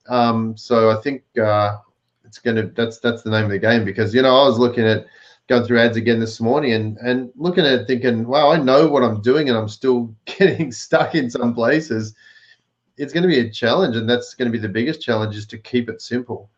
Um, 0.09 0.55
so 0.57 0.89
I 0.89 1.01
think 1.01 1.23
uh, 1.41 1.77
it's 2.25 2.39
going 2.39 2.57
to 2.57 2.63
that's 2.75 2.99
that's 2.99 3.23
the 3.23 3.31
name 3.31 3.45
of 3.45 3.51
the 3.51 3.59
game 3.59 3.85
because 3.85 4.13
you 4.13 4.21
know 4.21 4.43
I 4.43 4.47
was 4.47 4.59
looking 4.59 4.85
at 4.85 5.05
going 5.47 5.63
through 5.63 5.79
ads 5.79 5.97
again 5.97 6.19
this 6.19 6.39
morning 6.41 6.73
and 6.73 6.97
and 6.97 7.31
looking 7.35 7.65
at 7.65 7.87
thinking, 7.87 8.27
wow, 8.27 8.51
I 8.51 8.57
know 8.57 8.87
what 8.87 9.03
I'm 9.03 9.21
doing 9.21 9.49
and 9.49 9.57
I'm 9.57 9.69
still 9.69 10.13
getting 10.25 10.71
stuck 10.71 11.15
in 11.15 11.29
some 11.29 11.53
places. 11.53 12.13
It's 12.97 13.13
going 13.13 13.23
to 13.23 13.29
be 13.29 13.39
a 13.39 13.49
challenge, 13.49 13.95
and 13.95 14.09
that's 14.09 14.33
going 14.33 14.51
to 14.51 14.57
be 14.57 14.61
the 14.61 14.67
biggest 14.69 15.01
challenge 15.01 15.35
is 15.35 15.45
to 15.47 15.57
keep 15.57 15.89
it 15.89 16.01
simple. 16.01 16.49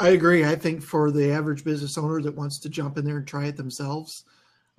i 0.00 0.10
agree 0.10 0.44
i 0.44 0.54
think 0.54 0.82
for 0.82 1.10
the 1.10 1.32
average 1.32 1.64
business 1.64 1.98
owner 1.98 2.20
that 2.22 2.34
wants 2.36 2.58
to 2.58 2.68
jump 2.68 2.98
in 2.98 3.04
there 3.04 3.16
and 3.18 3.26
try 3.26 3.46
it 3.46 3.56
themselves 3.56 4.24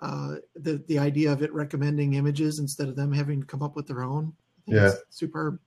uh, 0.01 0.35
the 0.55 0.81
the 0.87 0.97
idea 0.97 1.29
of 1.29 1.43
it 1.43 1.51
recommending 1.53 2.13
images 2.13 2.59
instead 2.59 2.87
of 2.87 2.95
them 2.95 3.11
having 3.11 3.41
to 3.41 3.45
come 3.45 3.61
up 3.61 3.75
with 3.75 3.85
their 3.87 4.01
own 4.03 4.31
Yeah. 4.65 4.87
is 4.87 4.97
superb 5.09 5.59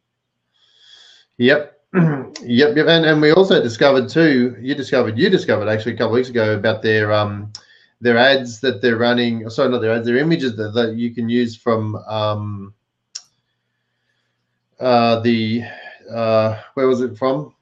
Yep. 1.39 1.79
yep, 2.43 2.77
yep. 2.77 2.87
And, 2.87 3.05
and 3.05 3.21
we 3.21 3.33
also 3.33 3.63
discovered 3.63 4.09
too, 4.09 4.57
you 4.61 4.75
discovered, 4.75 5.19
you 5.19 5.29
discovered 5.29 5.69
actually 5.69 5.95
a 5.95 5.97
couple 5.97 6.15
of 6.15 6.19
weeks 6.21 6.29
ago 6.31 6.55
about 6.55 6.83
their 6.83 7.13
um 7.13 7.53
their 8.01 8.17
ads 8.17 8.61
that 8.61 8.81
they're 8.83 8.97
running, 8.97 9.49
sorry, 9.51 9.69
not 9.71 9.81
their 9.81 9.93
ads, 9.93 10.07
their 10.07 10.17
images 10.17 10.57
that, 10.57 10.73
that 10.75 10.95
you 10.97 11.15
can 11.15 11.29
use 11.29 11.55
from 11.57 11.97
um 12.09 12.75
uh 14.83 15.21
the 15.21 15.63
uh 16.13 16.61
where 16.75 16.87
was 16.87 17.01
it 17.01 17.17
from? 17.17 17.55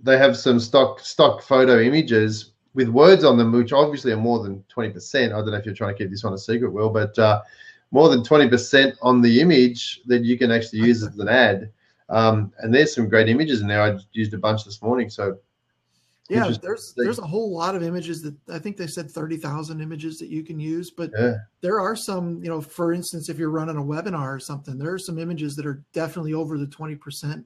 They 0.00 0.18
have 0.18 0.36
some 0.36 0.58
stock 0.58 1.00
stock 1.00 1.42
photo 1.42 1.80
images 1.80 2.52
with 2.74 2.88
words 2.88 3.22
on 3.22 3.38
them, 3.38 3.52
which 3.52 3.72
obviously 3.72 4.12
are 4.12 4.16
more 4.16 4.42
than 4.42 4.64
20%. 4.74 5.26
I 5.26 5.28
don't 5.28 5.50
know 5.50 5.56
if 5.56 5.64
you're 5.64 5.74
trying 5.74 5.94
to 5.94 5.98
keep 5.98 6.10
this 6.10 6.24
one 6.24 6.32
a 6.32 6.38
secret, 6.38 6.72
Will, 6.72 6.90
but 6.90 7.16
uh 7.18 7.42
more 7.90 8.08
than 8.08 8.22
20% 8.22 8.96
on 9.02 9.22
the 9.22 9.40
image 9.40 10.00
that 10.06 10.24
you 10.24 10.36
can 10.36 10.50
actually 10.50 10.80
use 10.80 11.04
as 11.04 11.16
an 11.16 11.28
ad. 11.28 11.70
Um, 12.08 12.52
and 12.58 12.74
there's 12.74 12.92
some 12.92 13.08
great 13.08 13.28
images 13.28 13.60
in 13.60 13.68
there. 13.68 13.82
I 13.82 13.96
used 14.12 14.34
a 14.34 14.38
bunch 14.38 14.64
this 14.64 14.82
morning. 14.82 15.08
So 15.08 15.38
yeah 16.30 16.38
Interesting. 16.38 16.62
there's 16.62 16.94
there's 16.96 17.18
a 17.18 17.26
whole 17.26 17.54
lot 17.54 17.74
of 17.76 17.82
images 17.82 18.22
that 18.22 18.34
i 18.48 18.58
think 18.58 18.76
they 18.76 18.86
said 18.86 19.10
30000 19.10 19.80
images 19.80 20.18
that 20.18 20.28
you 20.30 20.42
can 20.42 20.58
use 20.58 20.90
but 20.90 21.10
yeah, 21.18 21.34
there 21.60 21.80
are 21.80 21.96
some, 21.96 22.42
you 22.42 22.50
know, 22.50 22.60
for 22.60 22.92
instance, 22.92 23.28
if 23.30 23.38
you're 23.38 23.50
running 23.50 23.76
a 23.78 23.82
webinar 23.82 24.34
or 24.34 24.38
something, 24.38 24.76
there 24.76 24.92
are 24.92 24.98
some 24.98 25.18
images 25.18 25.56
that 25.56 25.64
are 25.64 25.82
definitely 25.94 26.34
over 26.34 26.58
the 26.58 26.66
20% 26.66 27.42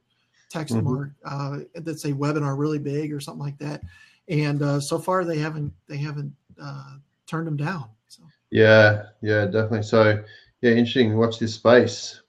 text 0.48 0.74
Mhm. 0.74 0.82
mark 0.82 1.10
uh, 1.24 1.58
that 1.74 2.00
say 2.00 2.12
webinar 2.12 2.58
really 2.58 2.78
big 2.80 3.12
or 3.12 3.20
something 3.20 3.44
like 3.44 3.58
that. 3.58 3.82
And 4.28 4.60
uh, 4.62 4.80
so 4.80 4.98
far 4.98 5.24
they 5.24 5.38
haven't, 5.38 5.72
they 5.86 5.98
haven't 5.98 6.34
uh, 6.60 6.96
turned 7.26 7.46
them 7.46 7.56
down. 7.56 7.88
So, 8.08 8.22
yeah, 8.50 9.04
yeah, 9.22 9.44
definitely. 9.44 9.82
So 9.82 10.24
yeah, 10.62 10.70
interesting. 10.72 11.16
Watch 11.16 11.38
this 11.38 11.54
space. 11.54 12.22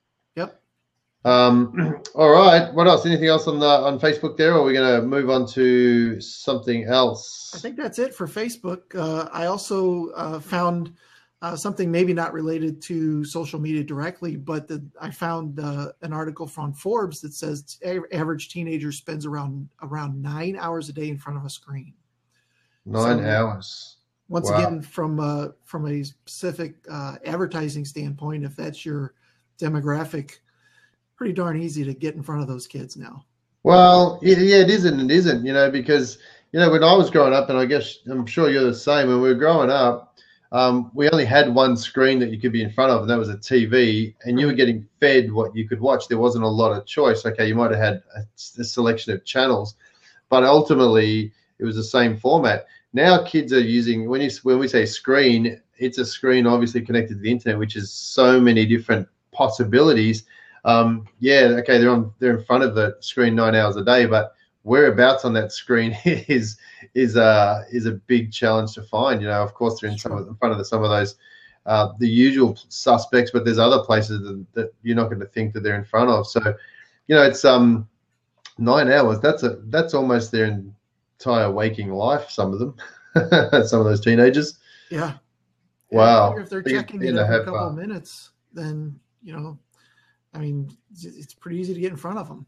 Um, 1.26 2.02
all 2.16 2.30
right. 2.30 2.74
What 2.74 2.88
else? 2.88 3.06
Anything 3.06 3.28
else 3.28 3.48
on 3.48 3.60
the 3.60 3.68
on 3.68 4.00
Facebook 4.00 4.38
there, 4.38 4.54
or 4.54 4.60
are 4.60 4.64
we 4.64 4.74
going 4.74 5.02
to 5.02 5.06
move 5.06 5.30
on 5.30 5.46
to 5.48 6.20
something 6.22 6.86
else? 6.86 7.52
I 7.54 7.58
think 7.60 7.76
that's 7.76 8.00
it 8.00 8.14
for 8.16 8.28
Facebook. 8.28 8.96
Uh, 8.96 9.28
I 9.32 9.46
also 9.48 10.10
uh, 10.12 10.40
found 10.40 10.94
uh, 11.42 11.56
something 11.56 11.92
maybe 11.92 12.14
not 12.14 12.34
related 12.34 12.82
to 12.84 13.24
social 13.26 13.60
media 13.60 13.84
directly, 13.84 14.36
but 14.36 14.68
the, 14.68 14.86
I 15.00 15.10
found 15.12 15.60
uh, 15.60 15.92
an 16.02 16.14
article 16.14 16.48
from 16.48 16.74
Forbes 16.74 17.22
that 17.22 17.34
says 17.34 17.78
a- 17.84 18.00
average 18.14 18.50
teenager 18.50 18.92
spends 18.92 19.26
around 19.26 19.70
around 19.82 20.22
nine 20.22 20.58
hours 20.58 20.90
a 20.90 20.94
day 20.94 21.10
in 21.10 21.18
front 21.18 21.38
of 21.38 21.46
a 21.46 21.50
screen. 21.50 21.94
Nine 22.86 23.20
so- 23.20 23.26
hours. 23.26 23.96
Once 24.30 24.48
Wow. 24.52 24.58
again, 24.58 24.82
from 24.84 25.20
uh, 25.20 25.48
from 25.66 25.88
a 25.88 26.04
specific 26.04 26.76
uh, 26.90 27.16
advertising 27.26 27.84
standpoint, 27.84 28.46
if 28.46 28.56
that's 28.56 28.86
your 28.86 29.16
demographic, 29.60 30.34
pretty 31.20 31.34
darn 31.34 31.62
easy 31.62 31.84
to 31.84 31.94
get 31.94 32.16
in 32.16 32.24
front 32.24 32.42
of 32.42 32.48
those 32.48 32.66
kids 32.66 32.96
now. 32.96 33.26
Well, 33.64 34.20
yeah, 34.22 34.38
it 34.38 34.70
isn't. 34.70 35.02
It 35.02 35.12
isn't. 35.12 35.46
You 35.46 35.52
know, 35.52 35.70
because 35.70 36.18
you 36.54 36.62
know 36.62 36.72
when 36.72 36.82
I 36.82 36.96
was 36.96 37.10
growing 37.10 37.34
up, 37.34 37.50
and 37.50 37.60
I 37.60 37.66
guess 37.66 38.00
I'm 38.10 38.26
sure 38.26 38.50
you're 38.50 38.64
the 38.64 38.74
same. 38.74 39.10
When 39.10 39.22
we 39.22 39.28
were 39.28 39.36
growing 39.36 39.70
up, 39.70 40.18
um, 40.54 40.92
we 40.94 41.10
only 41.10 41.26
had 41.26 41.54
one 41.54 41.76
screen 41.76 42.20
that 42.20 42.32
you 42.32 42.40
could 42.40 42.54
be 42.54 42.64
in 42.64 42.72
front 42.72 42.94
of, 42.94 43.02
and 43.02 43.10
that 43.10 43.20
was 43.20 43.28
a 43.28 43.36
TV. 43.36 44.16
And 44.24 44.40
you 44.40 44.48
were 44.48 44.54
getting 44.54 44.88
fed 45.02 45.30
what 45.30 45.54
you 45.54 45.68
could 45.68 45.82
watch. 45.82 46.08
There 46.08 46.18
wasn't 46.18 46.46
a 46.46 46.48
lot 46.48 46.72
of 46.72 46.86
choice. 46.86 47.26
Okay, 47.26 47.50
you 47.50 47.56
might 47.56 47.72
have 47.72 47.82
had 47.82 48.02
a, 48.16 48.22
a 48.58 48.64
selection 48.64 49.12
of 49.12 49.26
channels, 49.26 49.76
but 50.30 50.46
ultimately 50.46 51.34
it 51.60 51.66
was 51.66 51.76
the 51.76 51.84
same 51.84 52.18
format. 52.18 52.66
Now 52.94 53.26
kids 53.26 53.52
are 53.52 53.60
using 53.60 54.08
when 54.08 54.22
you 54.22 54.30
when 54.44 54.58
we 54.58 54.70
say 54.70 54.86
screen, 54.86 55.62
it's 55.78 55.98
a 55.98 56.06
screen 56.06 56.48
obviously 56.48 56.80
connected 56.80 57.16
to 57.16 57.20
the 57.20 57.30
internet, 57.30 57.60
which 57.60 57.76
is 57.76 57.92
so 57.92 58.40
many 58.40 58.66
different 58.66 59.06
possibilities. 59.34 60.24
Um, 60.66 61.08
yeah, 61.20 61.56
okay, 61.60 61.78
they're 61.78 61.90
on 61.90 62.14
they're 62.20 62.38
in 62.38 62.46
front 62.46 62.64
of 62.64 62.76
the 62.76 62.98
screen 63.00 63.36
nine 63.36 63.56
hours 63.56 63.76
a 63.76 63.84
day, 63.84 64.06
but 64.06 64.34
whereabouts 64.64 65.26
on 65.26 65.34
that 65.34 65.52
screen 65.52 65.98
is 66.06 66.58
is 66.94 67.16
a 67.16 67.66
is 67.72 67.86
a 67.86 67.94
big 67.94 68.32
challenge 68.32 68.74
to 68.74 68.84
find. 68.84 69.22
You 69.22 69.28
know, 69.28 69.42
of 69.42 69.54
course, 69.54 69.80
they're 69.80 69.90
in 69.90 69.98
some 69.98 70.12
of 70.12 70.28
in 70.28 70.36
front 70.36 70.52
of 70.52 70.58
the, 70.58 70.66
some 70.66 70.84
of 70.84 70.90
those 70.90 71.16
uh, 71.66 71.90
the 72.00 72.08
usual 72.08 72.58
suspects, 72.70 73.32
but 73.32 73.46
there's 73.46 73.60
other 73.60 73.84
places 73.84 74.22
that, 74.22 74.46
that 74.54 74.74
you're 74.82 74.96
not 74.96 75.08
going 75.10 75.20
to 75.20 75.28
think 75.28 75.54
that 75.54 75.62
they're 75.62 75.76
in 75.76 75.86
front 75.86 76.10
of. 76.10 76.26
So, 76.28 76.42
you 77.08 77.16
know, 77.16 77.24
it's 77.24 77.46
um 77.46 77.88
nine 78.58 78.92
hours. 78.92 79.20
That's 79.20 79.44
a 79.44 79.58
that's 79.68 79.94
almost 79.94 80.32
their 80.32 80.46
entire 80.46 81.52
waking 81.52 81.92
life. 81.92 82.30
Some 82.30 82.54
of 82.54 82.60
them, 82.60 82.76
some 83.66 83.80
of 83.80 83.86
those 83.86 84.02
teenagers. 84.02 84.60
Yeah. 84.90 85.14
Wow. 85.92 86.36
If 86.38 86.50
they're 86.50 86.64
checking 86.64 87.04
it 87.04 87.16
every 87.16 87.46
couple 87.46 87.68
of 87.68 87.76
minutes, 87.76 88.32
then 88.54 89.00
you 89.22 89.34
know, 89.34 89.58
I 90.34 90.40
mean, 90.40 90.72
it's 90.92 91.34
pretty 91.34 91.58
easy 91.58 91.74
to 91.74 91.80
get 91.80 91.92
in 91.92 91.98
front 91.98 92.20
of 92.20 92.28
them. 92.28 92.46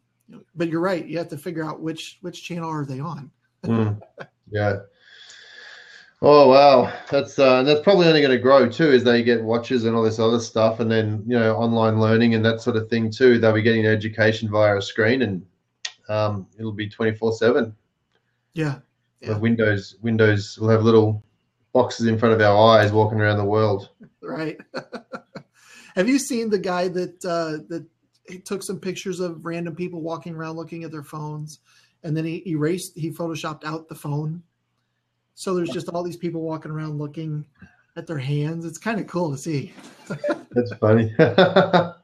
But 0.55 0.69
you're 0.69 0.81
right. 0.81 1.05
You 1.05 1.17
have 1.17 1.27
to 1.29 1.37
figure 1.37 1.63
out 1.63 1.81
which 1.81 2.19
which 2.21 2.43
channel 2.43 2.69
are 2.69 2.85
they 2.85 2.99
on. 2.99 3.31
mm. 3.65 3.99
Yeah. 4.49 4.77
Oh 6.23 6.49
wow, 6.49 6.93
that's 7.09 7.39
uh, 7.39 7.63
that's 7.63 7.81
probably 7.81 8.07
only 8.07 8.21
going 8.21 8.31
to 8.31 8.37
grow 8.37 8.69
too 8.69 8.91
as 8.91 9.03
they 9.03 9.23
get 9.23 9.43
watches 9.43 9.85
and 9.85 9.95
all 9.95 10.03
this 10.03 10.19
other 10.19 10.39
stuff, 10.39 10.79
and 10.79 10.89
then 10.89 11.23
you 11.25 11.37
know 11.37 11.55
online 11.55 11.99
learning 11.99 12.35
and 12.35 12.45
that 12.45 12.61
sort 12.61 12.75
of 12.75 12.89
thing 12.89 13.09
too. 13.09 13.39
They'll 13.39 13.53
be 13.53 13.63
getting 13.63 13.87
education 13.87 14.47
via 14.47 14.77
a 14.77 14.81
screen, 14.81 15.23
and 15.23 15.43
um, 16.09 16.45
it'll 16.59 16.73
be 16.73 16.87
twenty 16.87 17.17
four 17.17 17.33
seven. 17.33 17.75
Yeah. 18.53 18.79
yeah. 19.19 19.35
Windows 19.37 19.95
Windows 20.01 20.59
will 20.59 20.69
have 20.69 20.83
little 20.83 21.23
boxes 21.73 22.05
in 22.05 22.19
front 22.19 22.35
of 22.35 22.41
our 22.41 22.77
eyes 22.77 22.91
walking 22.91 23.19
around 23.19 23.37
the 23.37 23.45
world. 23.45 23.89
Right. 24.21 24.59
have 25.95 26.09
you 26.09 26.19
seen 26.19 26.49
the 26.49 26.59
guy 26.59 26.87
that 26.87 27.25
uh, 27.25 27.63
that 27.69 27.85
took 28.45 28.63
some 28.63 28.79
pictures 28.79 29.19
of 29.19 29.45
random 29.45 29.75
people 29.75 30.01
walking 30.01 30.35
around 30.35 30.55
looking 30.55 30.83
at 30.83 30.91
their 30.91 31.03
phones, 31.03 31.59
and 32.03 32.15
then 32.15 32.25
he 32.25 32.43
erased 32.47 32.97
he 32.97 33.11
photoshopped 33.11 33.63
out 33.65 33.87
the 33.87 33.95
phone. 33.95 34.43
So 35.35 35.55
there's 35.55 35.69
just 35.69 35.89
all 35.89 36.03
these 36.03 36.17
people 36.17 36.41
walking 36.41 36.71
around 36.71 36.97
looking 36.97 37.45
at 37.95 38.07
their 38.07 38.17
hands. 38.17 38.65
It's 38.65 38.77
kind 38.77 38.99
of 38.99 39.07
cool 39.07 39.31
to 39.31 39.37
see. 39.37 39.73
That's 40.51 40.73
funny. 40.79 41.13
but 41.17 41.95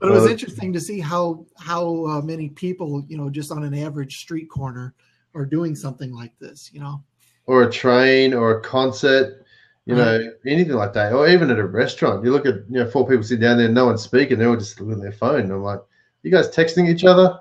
it 0.00 0.10
was 0.10 0.30
interesting 0.30 0.72
to 0.72 0.80
see 0.80 1.00
how 1.00 1.46
how 1.58 2.06
uh, 2.06 2.22
many 2.22 2.48
people, 2.50 3.04
you 3.08 3.16
know, 3.16 3.30
just 3.30 3.50
on 3.50 3.64
an 3.64 3.74
average 3.74 4.18
street 4.18 4.48
corner, 4.48 4.94
are 5.34 5.46
doing 5.46 5.74
something 5.74 6.12
like 6.12 6.38
this. 6.38 6.70
You 6.72 6.80
know, 6.80 7.02
or 7.46 7.62
a 7.62 7.70
train 7.70 8.34
or 8.34 8.58
a 8.58 8.60
concert 8.60 9.44
you 9.84 9.96
know, 9.96 10.32
anything 10.46 10.74
like 10.74 10.92
that, 10.92 11.12
or 11.12 11.28
even 11.28 11.50
at 11.50 11.58
a 11.58 11.66
restaurant, 11.66 12.24
you 12.24 12.30
look 12.30 12.46
at 12.46 12.54
you 12.68 12.78
know 12.78 12.88
four 12.88 13.06
people 13.06 13.24
sitting 13.24 13.42
down 13.42 13.58
there, 13.58 13.68
no 13.68 13.86
one's 13.86 14.02
speaking, 14.02 14.38
they're 14.38 14.48
all 14.48 14.56
just 14.56 14.80
looking 14.80 14.94
at 14.94 15.02
their 15.02 15.12
phone. 15.12 15.40
And 15.40 15.52
I'm 15.52 15.62
like, 15.62 15.80
you 16.22 16.30
guys 16.30 16.48
texting 16.48 16.88
each 16.88 17.04
other? 17.04 17.40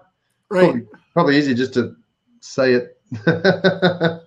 Right. 0.50 0.64
Probably, 0.64 0.88
probably 1.14 1.38
easy 1.38 1.54
just 1.54 1.74
to 1.76 1.96
say 2.40 2.74
it. 2.74 2.98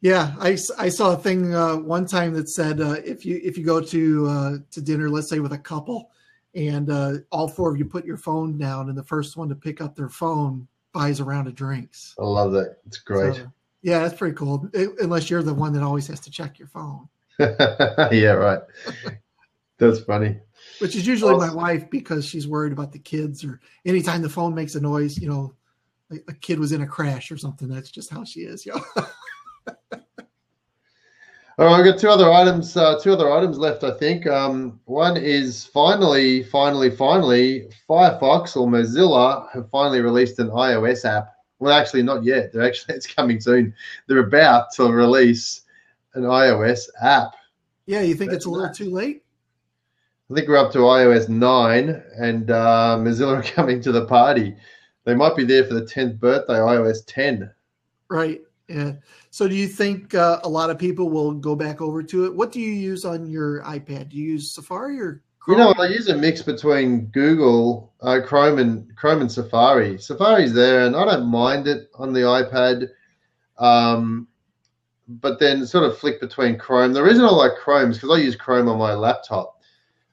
yeah, 0.00 0.34
I, 0.38 0.56
I 0.78 0.88
saw 0.88 1.12
a 1.12 1.16
thing 1.16 1.54
uh, 1.54 1.76
one 1.76 2.06
time 2.06 2.32
that 2.34 2.48
said 2.48 2.80
uh, 2.80 2.96
if 3.04 3.26
you 3.26 3.40
if 3.42 3.58
you 3.58 3.64
go 3.64 3.80
to 3.80 4.26
uh, 4.26 4.56
to 4.70 4.80
dinner, 4.80 5.10
let's 5.10 5.28
say 5.28 5.40
with 5.40 5.52
a 5.52 5.58
couple, 5.58 6.10
and 6.54 6.90
uh, 6.90 7.14
all 7.30 7.46
four 7.48 7.70
of 7.70 7.76
you 7.76 7.84
put 7.84 8.06
your 8.06 8.16
phone 8.16 8.56
down, 8.56 8.88
and 8.88 8.96
the 8.96 9.04
first 9.04 9.36
one 9.36 9.50
to 9.50 9.54
pick 9.54 9.82
up 9.82 9.94
their 9.94 10.08
phone 10.08 10.66
buys 10.92 11.20
a 11.20 11.24
round 11.24 11.46
of 11.46 11.54
drinks. 11.54 12.14
I 12.18 12.24
love 12.24 12.52
that. 12.52 12.78
It's 12.86 12.98
great. 12.98 13.34
So, 13.34 13.52
yeah, 13.82 14.00
that's 14.00 14.16
pretty 14.16 14.34
cool. 14.34 14.68
It, 14.72 14.90
unless 15.00 15.28
you're 15.28 15.42
the 15.42 15.54
one 15.54 15.72
that 15.74 15.82
always 15.82 16.06
has 16.06 16.20
to 16.20 16.30
check 16.30 16.58
your 16.58 16.68
phone. 16.68 17.08
yeah, 18.12 18.32
right. 18.32 18.60
That's 19.78 20.00
funny. 20.00 20.38
Which 20.80 20.96
is 20.96 21.06
usually 21.06 21.36
my 21.36 21.52
wife 21.52 21.88
because 21.90 22.24
she's 22.24 22.48
worried 22.48 22.72
about 22.72 22.92
the 22.92 22.98
kids 22.98 23.44
or 23.44 23.60
anytime 23.84 24.22
the 24.22 24.28
phone 24.28 24.54
makes 24.54 24.74
a 24.74 24.80
noise, 24.80 25.18
you 25.18 25.28
know, 25.28 25.54
a 26.10 26.32
kid 26.34 26.58
was 26.58 26.72
in 26.72 26.82
a 26.82 26.86
crash 26.86 27.30
or 27.30 27.36
something. 27.36 27.68
That's 27.68 27.90
just 27.90 28.10
how 28.10 28.24
she 28.24 28.40
is. 28.40 28.64
Yeah. 28.64 28.78
All 31.58 31.66
right, 31.66 31.80
I've 31.80 31.84
got 31.84 31.98
two 31.98 32.08
other 32.08 32.32
items. 32.32 32.76
Uh, 32.76 33.00
two 33.00 33.12
other 33.12 33.32
items 33.32 33.58
left, 33.58 33.82
I 33.82 33.90
think. 33.90 34.28
Um, 34.28 34.78
one 34.84 35.16
is 35.16 35.66
finally, 35.66 36.44
finally, 36.44 36.88
finally, 36.88 37.68
Firefox 37.88 38.56
or 38.56 38.68
Mozilla 38.68 39.50
have 39.52 39.68
finally 39.70 40.00
released 40.00 40.38
an 40.38 40.50
iOS 40.50 41.04
app. 41.04 41.34
Well, 41.58 41.72
actually, 41.72 42.04
not 42.04 42.22
yet. 42.22 42.52
They're 42.52 42.62
actually 42.62 42.94
it's 42.96 43.12
coming 43.12 43.40
soon. 43.40 43.74
They're 44.06 44.18
about 44.18 44.72
to 44.74 44.84
release 44.84 45.62
an 46.18 46.24
iOS 46.24 46.88
app. 47.00 47.32
Yeah, 47.86 48.02
you 48.02 48.14
think 48.14 48.30
That's 48.30 48.44
it's 48.44 48.46
a 48.46 48.50
little 48.50 48.74
too 48.74 48.90
late? 48.90 49.22
I 50.30 50.34
think 50.34 50.46
we're 50.46 50.58
up 50.58 50.72
to 50.72 50.78
iOS 50.78 51.30
9 51.30 52.02
and 52.16 52.50
uh, 52.50 52.98
Mozilla 53.00 53.38
are 53.38 53.42
coming 53.54 53.80
to 53.80 53.92
the 53.92 54.04
party. 54.04 54.54
They 55.04 55.14
might 55.14 55.36
be 55.36 55.44
there 55.44 55.64
for 55.64 55.72
the 55.72 55.82
10th 55.86 56.20
birthday, 56.20 56.54
iOS 56.54 56.98
10. 57.06 57.50
Right. 58.10 58.42
Yeah. 58.68 58.92
So 59.30 59.48
do 59.48 59.54
you 59.54 59.66
think 59.66 60.14
uh, 60.14 60.40
a 60.44 60.48
lot 60.48 60.68
of 60.68 60.78
people 60.78 61.08
will 61.08 61.32
go 61.32 61.56
back 61.56 61.80
over 61.80 62.02
to 62.02 62.26
it? 62.26 62.34
What 62.34 62.52
do 62.52 62.60
you 62.60 62.70
use 62.70 63.06
on 63.06 63.26
your 63.26 63.62
iPad? 63.62 64.10
Do 64.10 64.18
you 64.18 64.32
use 64.32 64.50
Safari 64.50 65.00
or 65.00 65.22
Chrome? 65.40 65.58
You 65.58 65.64
know, 65.64 65.74
I 65.78 65.86
use 65.86 66.08
a 66.08 66.16
mix 66.16 66.42
between 66.42 67.06
Google, 67.06 67.94
uh, 68.02 68.20
Chrome, 68.26 68.58
and 68.58 68.94
Chrome 68.96 69.22
and 69.22 69.32
Safari. 69.32 69.98
Safari's 69.98 70.52
there, 70.52 70.84
and 70.84 70.94
I 70.94 71.06
don't 71.06 71.26
mind 71.26 71.66
it 71.66 71.88
on 71.94 72.12
the 72.12 72.20
iPad. 72.20 72.88
Um, 73.56 74.27
but 75.08 75.38
then 75.38 75.66
sort 75.66 75.84
of 75.84 75.98
flick 75.98 76.20
between 76.20 76.58
Chrome. 76.58 76.92
The 76.92 77.02
reason 77.02 77.24
I 77.24 77.30
like 77.30 77.56
Chrome 77.56 77.90
is 77.90 77.96
because 77.96 78.18
I 78.18 78.22
use 78.22 78.36
Chrome 78.36 78.68
on 78.68 78.78
my 78.78 78.92
laptop. 78.94 79.60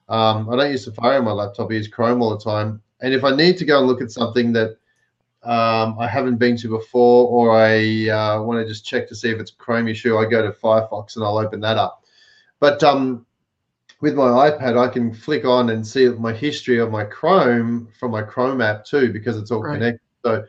Um, 0.08 0.48
I 0.48 0.56
don't 0.56 0.70
use 0.70 0.84
Safari 0.84 1.16
on 1.16 1.24
my 1.24 1.32
laptop. 1.32 1.70
I 1.70 1.74
use 1.74 1.88
Chrome 1.88 2.22
all 2.22 2.36
the 2.36 2.42
time. 2.42 2.80
And 3.00 3.12
if 3.12 3.22
I 3.24 3.34
need 3.34 3.58
to 3.58 3.64
go 3.64 3.78
and 3.78 3.86
look 3.86 4.00
at 4.00 4.10
something 4.10 4.52
that 4.54 4.78
um, 5.42 5.98
I 5.98 6.08
haven't 6.08 6.36
been 6.38 6.56
to 6.58 6.68
before, 6.68 7.28
or 7.28 7.56
I 7.56 8.08
uh, 8.08 8.42
want 8.42 8.60
to 8.60 8.68
just 8.68 8.86
check 8.86 9.06
to 9.08 9.14
see 9.14 9.30
if 9.30 9.38
it's 9.38 9.52
a 9.52 9.56
Chrome 9.56 9.86
issue, 9.86 10.16
I 10.16 10.24
go 10.24 10.42
to 10.42 10.52
Firefox 10.52 11.16
and 11.16 11.24
I'll 11.24 11.38
open 11.38 11.60
that 11.60 11.76
up. 11.76 12.04
But 12.58 12.82
um, 12.82 13.26
with 14.00 14.14
my 14.14 14.50
iPad, 14.50 14.78
I 14.78 14.88
can 14.88 15.12
flick 15.12 15.44
on 15.44 15.70
and 15.70 15.86
see 15.86 16.08
my 16.08 16.32
history 16.32 16.78
of 16.78 16.90
my 16.90 17.04
Chrome 17.04 17.88
from 17.98 18.12
my 18.12 18.22
Chrome 18.22 18.62
app 18.62 18.84
too, 18.84 19.12
because 19.12 19.36
it's 19.36 19.50
all 19.50 19.62
right. 19.62 19.74
connected. 19.74 20.00
So 20.24 20.44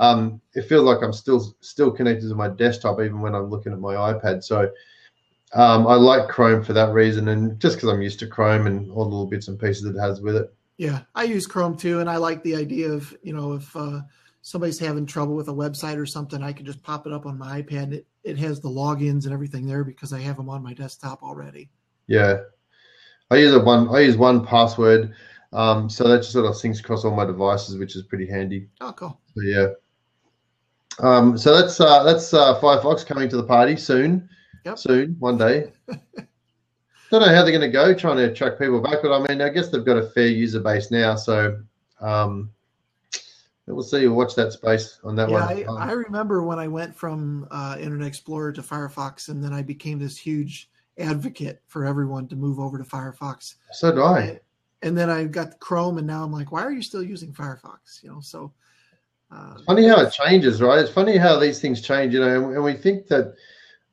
um, 0.00 0.40
it 0.54 0.62
feels 0.62 0.84
like 0.84 1.02
I'm 1.02 1.12
still 1.12 1.54
still 1.60 1.90
connected 1.90 2.28
to 2.28 2.34
my 2.34 2.48
desktop 2.48 3.00
even 3.00 3.20
when 3.20 3.34
I'm 3.34 3.50
looking 3.50 3.72
at 3.72 3.78
my 3.78 3.94
iPad. 3.94 4.42
So 4.42 4.70
um, 5.52 5.86
I 5.86 5.94
like 5.94 6.28
Chrome 6.28 6.64
for 6.64 6.72
that 6.72 6.92
reason, 6.92 7.28
and 7.28 7.60
just 7.60 7.76
because 7.76 7.90
I'm 7.90 8.00
used 8.00 8.18
to 8.20 8.26
Chrome 8.26 8.66
and 8.66 8.90
all 8.90 9.04
the 9.04 9.10
little 9.10 9.26
bits 9.26 9.48
and 9.48 9.60
pieces 9.60 9.84
it 9.84 10.00
has 10.00 10.22
with 10.22 10.36
it. 10.36 10.52
Yeah, 10.78 11.02
I 11.14 11.24
use 11.24 11.46
Chrome 11.46 11.76
too, 11.76 12.00
and 12.00 12.08
I 12.08 12.16
like 12.16 12.42
the 12.42 12.56
idea 12.56 12.90
of 12.90 13.14
you 13.22 13.34
know 13.34 13.52
if 13.52 13.76
uh, 13.76 14.00
somebody's 14.40 14.78
having 14.78 15.04
trouble 15.04 15.36
with 15.36 15.48
a 15.48 15.52
website 15.52 15.98
or 15.98 16.06
something, 16.06 16.42
I 16.42 16.54
can 16.54 16.64
just 16.64 16.82
pop 16.82 17.06
it 17.06 17.12
up 17.12 17.26
on 17.26 17.38
my 17.38 17.60
iPad. 17.60 17.92
It 17.92 18.06
it 18.24 18.38
has 18.38 18.60
the 18.60 18.70
logins 18.70 19.24
and 19.24 19.34
everything 19.34 19.66
there 19.66 19.84
because 19.84 20.14
I 20.14 20.20
have 20.20 20.36
them 20.36 20.48
on 20.48 20.62
my 20.62 20.72
desktop 20.72 21.22
already. 21.22 21.68
Yeah, 22.06 22.38
I 23.30 23.36
use 23.36 23.52
a 23.52 23.60
one. 23.60 23.94
I 23.94 24.00
use 24.00 24.16
1Password. 24.16 25.12
Um, 25.52 25.90
so 25.90 26.08
that 26.08 26.18
just 26.18 26.32
sort 26.32 26.46
of 26.46 26.54
syncs 26.54 26.80
across 26.80 27.04
all 27.04 27.14
my 27.14 27.24
devices, 27.24 27.76
which 27.76 27.96
is 27.96 28.02
pretty 28.04 28.26
handy. 28.26 28.68
Oh, 28.80 28.92
cool. 28.92 29.20
So, 29.34 29.42
yeah. 29.42 29.66
Um, 30.98 31.38
so 31.38 31.58
that's 31.58 31.80
uh, 31.80 32.02
that's 32.02 32.34
uh, 32.34 32.60
Firefox 32.60 33.06
coming 33.06 33.28
to 33.28 33.36
the 33.36 33.44
party 33.44 33.76
soon. 33.76 34.28
Yep. 34.64 34.78
Soon, 34.78 35.16
one 35.18 35.38
day. 35.38 35.72
Don't 37.10 37.22
know 37.22 37.34
how 37.34 37.42
they're 37.42 37.50
going 37.50 37.60
to 37.60 37.68
go 37.68 37.92
trying 37.92 38.18
to 38.18 38.30
attract 38.30 38.60
people 38.60 38.80
back, 38.80 38.98
but 39.02 39.12
I 39.12 39.26
mean, 39.26 39.40
I 39.40 39.48
guess 39.48 39.68
they've 39.68 39.84
got 39.84 39.96
a 39.96 40.10
fair 40.10 40.28
user 40.28 40.60
base 40.60 40.92
now, 40.92 41.16
so 41.16 41.58
um, 42.00 42.50
we'll 43.66 43.82
see. 43.82 44.06
We'll 44.06 44.16
watch 44.16 44.36
that 44.36 44.52
space 44.52 45.00
on 45.02 45.16
that 45.16 45.28
yeah, 45.28 45.34
one. 45.34 45.42
I, 45.42 45.64
um, 45.64 45.76
I 45.78 45.92
remember 45.92 46.44
when 46.44 46.60
I 46.60 46.68
went 46.68 46.94
from 46.94 47.48
uh, 47.50 47.76
Internet 47.80 48.06
Explorer 48.06 48.52
to 48.52 48.62
Firefox, 48.62 49.28
and 49.28 49.42
then 49.42 49.52
I 49.52 49.62
became 49.62 49.98
this 49.98 50.16
huge 50.16 50.70
advocate 50.98 51.62
for 51.66 51.84
everyone 51.84 52.28
to 52.28 52.36
move 52.36 52.60
over 52.60 52.78
to 52.78 52.84
Firefox. 52.84 53.54
So 53.72 53.92
do 53.92 54.02
I. 54.02 54.20
And, 54.20 54.40
and 54.82 54.98
then 54.98 55.10
I 55.10 55.24
got 55.24 55.58
Chrome, 55.58 55.98
and 55.98 56.06
now 56.06 56.22
I'm 56.22 56.32
like, 56.32 56.52
why 56.52 56.62
are 56.62 56.72
you 56.72 56.82
still 56.82 57.02
using 57.02 57.32
Firefox? 57.32 58.04
You 58.04 58.10
know, 58.10 58.20
so 58.20 58.52
uh, 59.30 59.54
funny 59.66 59.86
how 59.86 60.00
it 60.00 60.12
changes, 60.12 60.60
right? 60.60 60.78
It's 60.78 60.90
funny 60.90 61.16
how 61.16 61.38
these 61.38 61.60
things 61.60 61.80
change, 61.80 62.14
you 62.14 62.20
know, 62.20 62.50
and 62.50 62.62
we 62.64 62.74
think 62.74 63.06
that, 63.08 63.34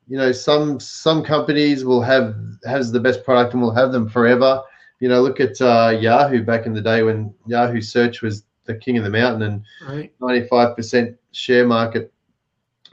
you 0.08 0.16
know, 0.16 0.32
some 0.32 0.80
some 0.80 1.22
companies 1.22 1.84
will 1.84 2.02
have 2.02 2.34
has 2.64 2.90
the 2.92 3.00
best 3.00 3.24
product 3.24 3.52
and 3.54 3.62
will 3.62 3.74
have 3.74 3.92
them 3.92 4.08
forever, 4.08 4.62
You 5.00 5.08
know, 5.08 5.22
look 5.22 5.40
at 5.40 5.60
uh, 5.60 5.96
Yahoo 6.00 6.42
back 6.42 6.66
in 6.66 6.72
the 6.74 6.80
day 6.82 7.02
when 7.02 7.32
Yahoo 7.46 7.80
search 7.80 8.22
was 8.22 8.44
the 8.64 8.74
king 8.74 8.98
of 8.98 9.04
the 9.04 9.10
mountain 9.10 9.42
and 9.42 9.62
Right. 9.88 10.12
95% 10.20 11.16
share 11.32 11.66
market 11.66 12.12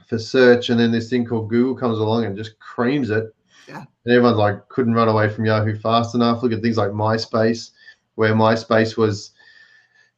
for 0.06 0.18
search. 0.18 0.70
And 0.70 0.78
then 0.78 0.92
this 0.92 1.10
thing 1.10 1.24
called 1.24 1.48
Google 1.50 1.74
comes 1.74 1.98
along 1.98 2.24
and 2.24 2.36
just 2.36 2.58
creams 2.60 3.10
it. 3.10 3.34
Yeah. 3.68 3.84
And 4.04 4.14
everyone's 4.14 4.38
like, 4.38 4.68
couldn't 4.68 4.94
run 4.94 5.08
away 5.08 5.28
from 5.28 5.44
Yahoo 5.44 5.76
fast 5.76 6.14
enough. 6.14 6.42
Look 6.42 6.52
at 6.52 6.62
things 6.62 6.76
like 6.78 6.90
MySpace, 6.90 7.70
where 8.14 8.34
MySpace 8.34 8.96
was 8.96 9.32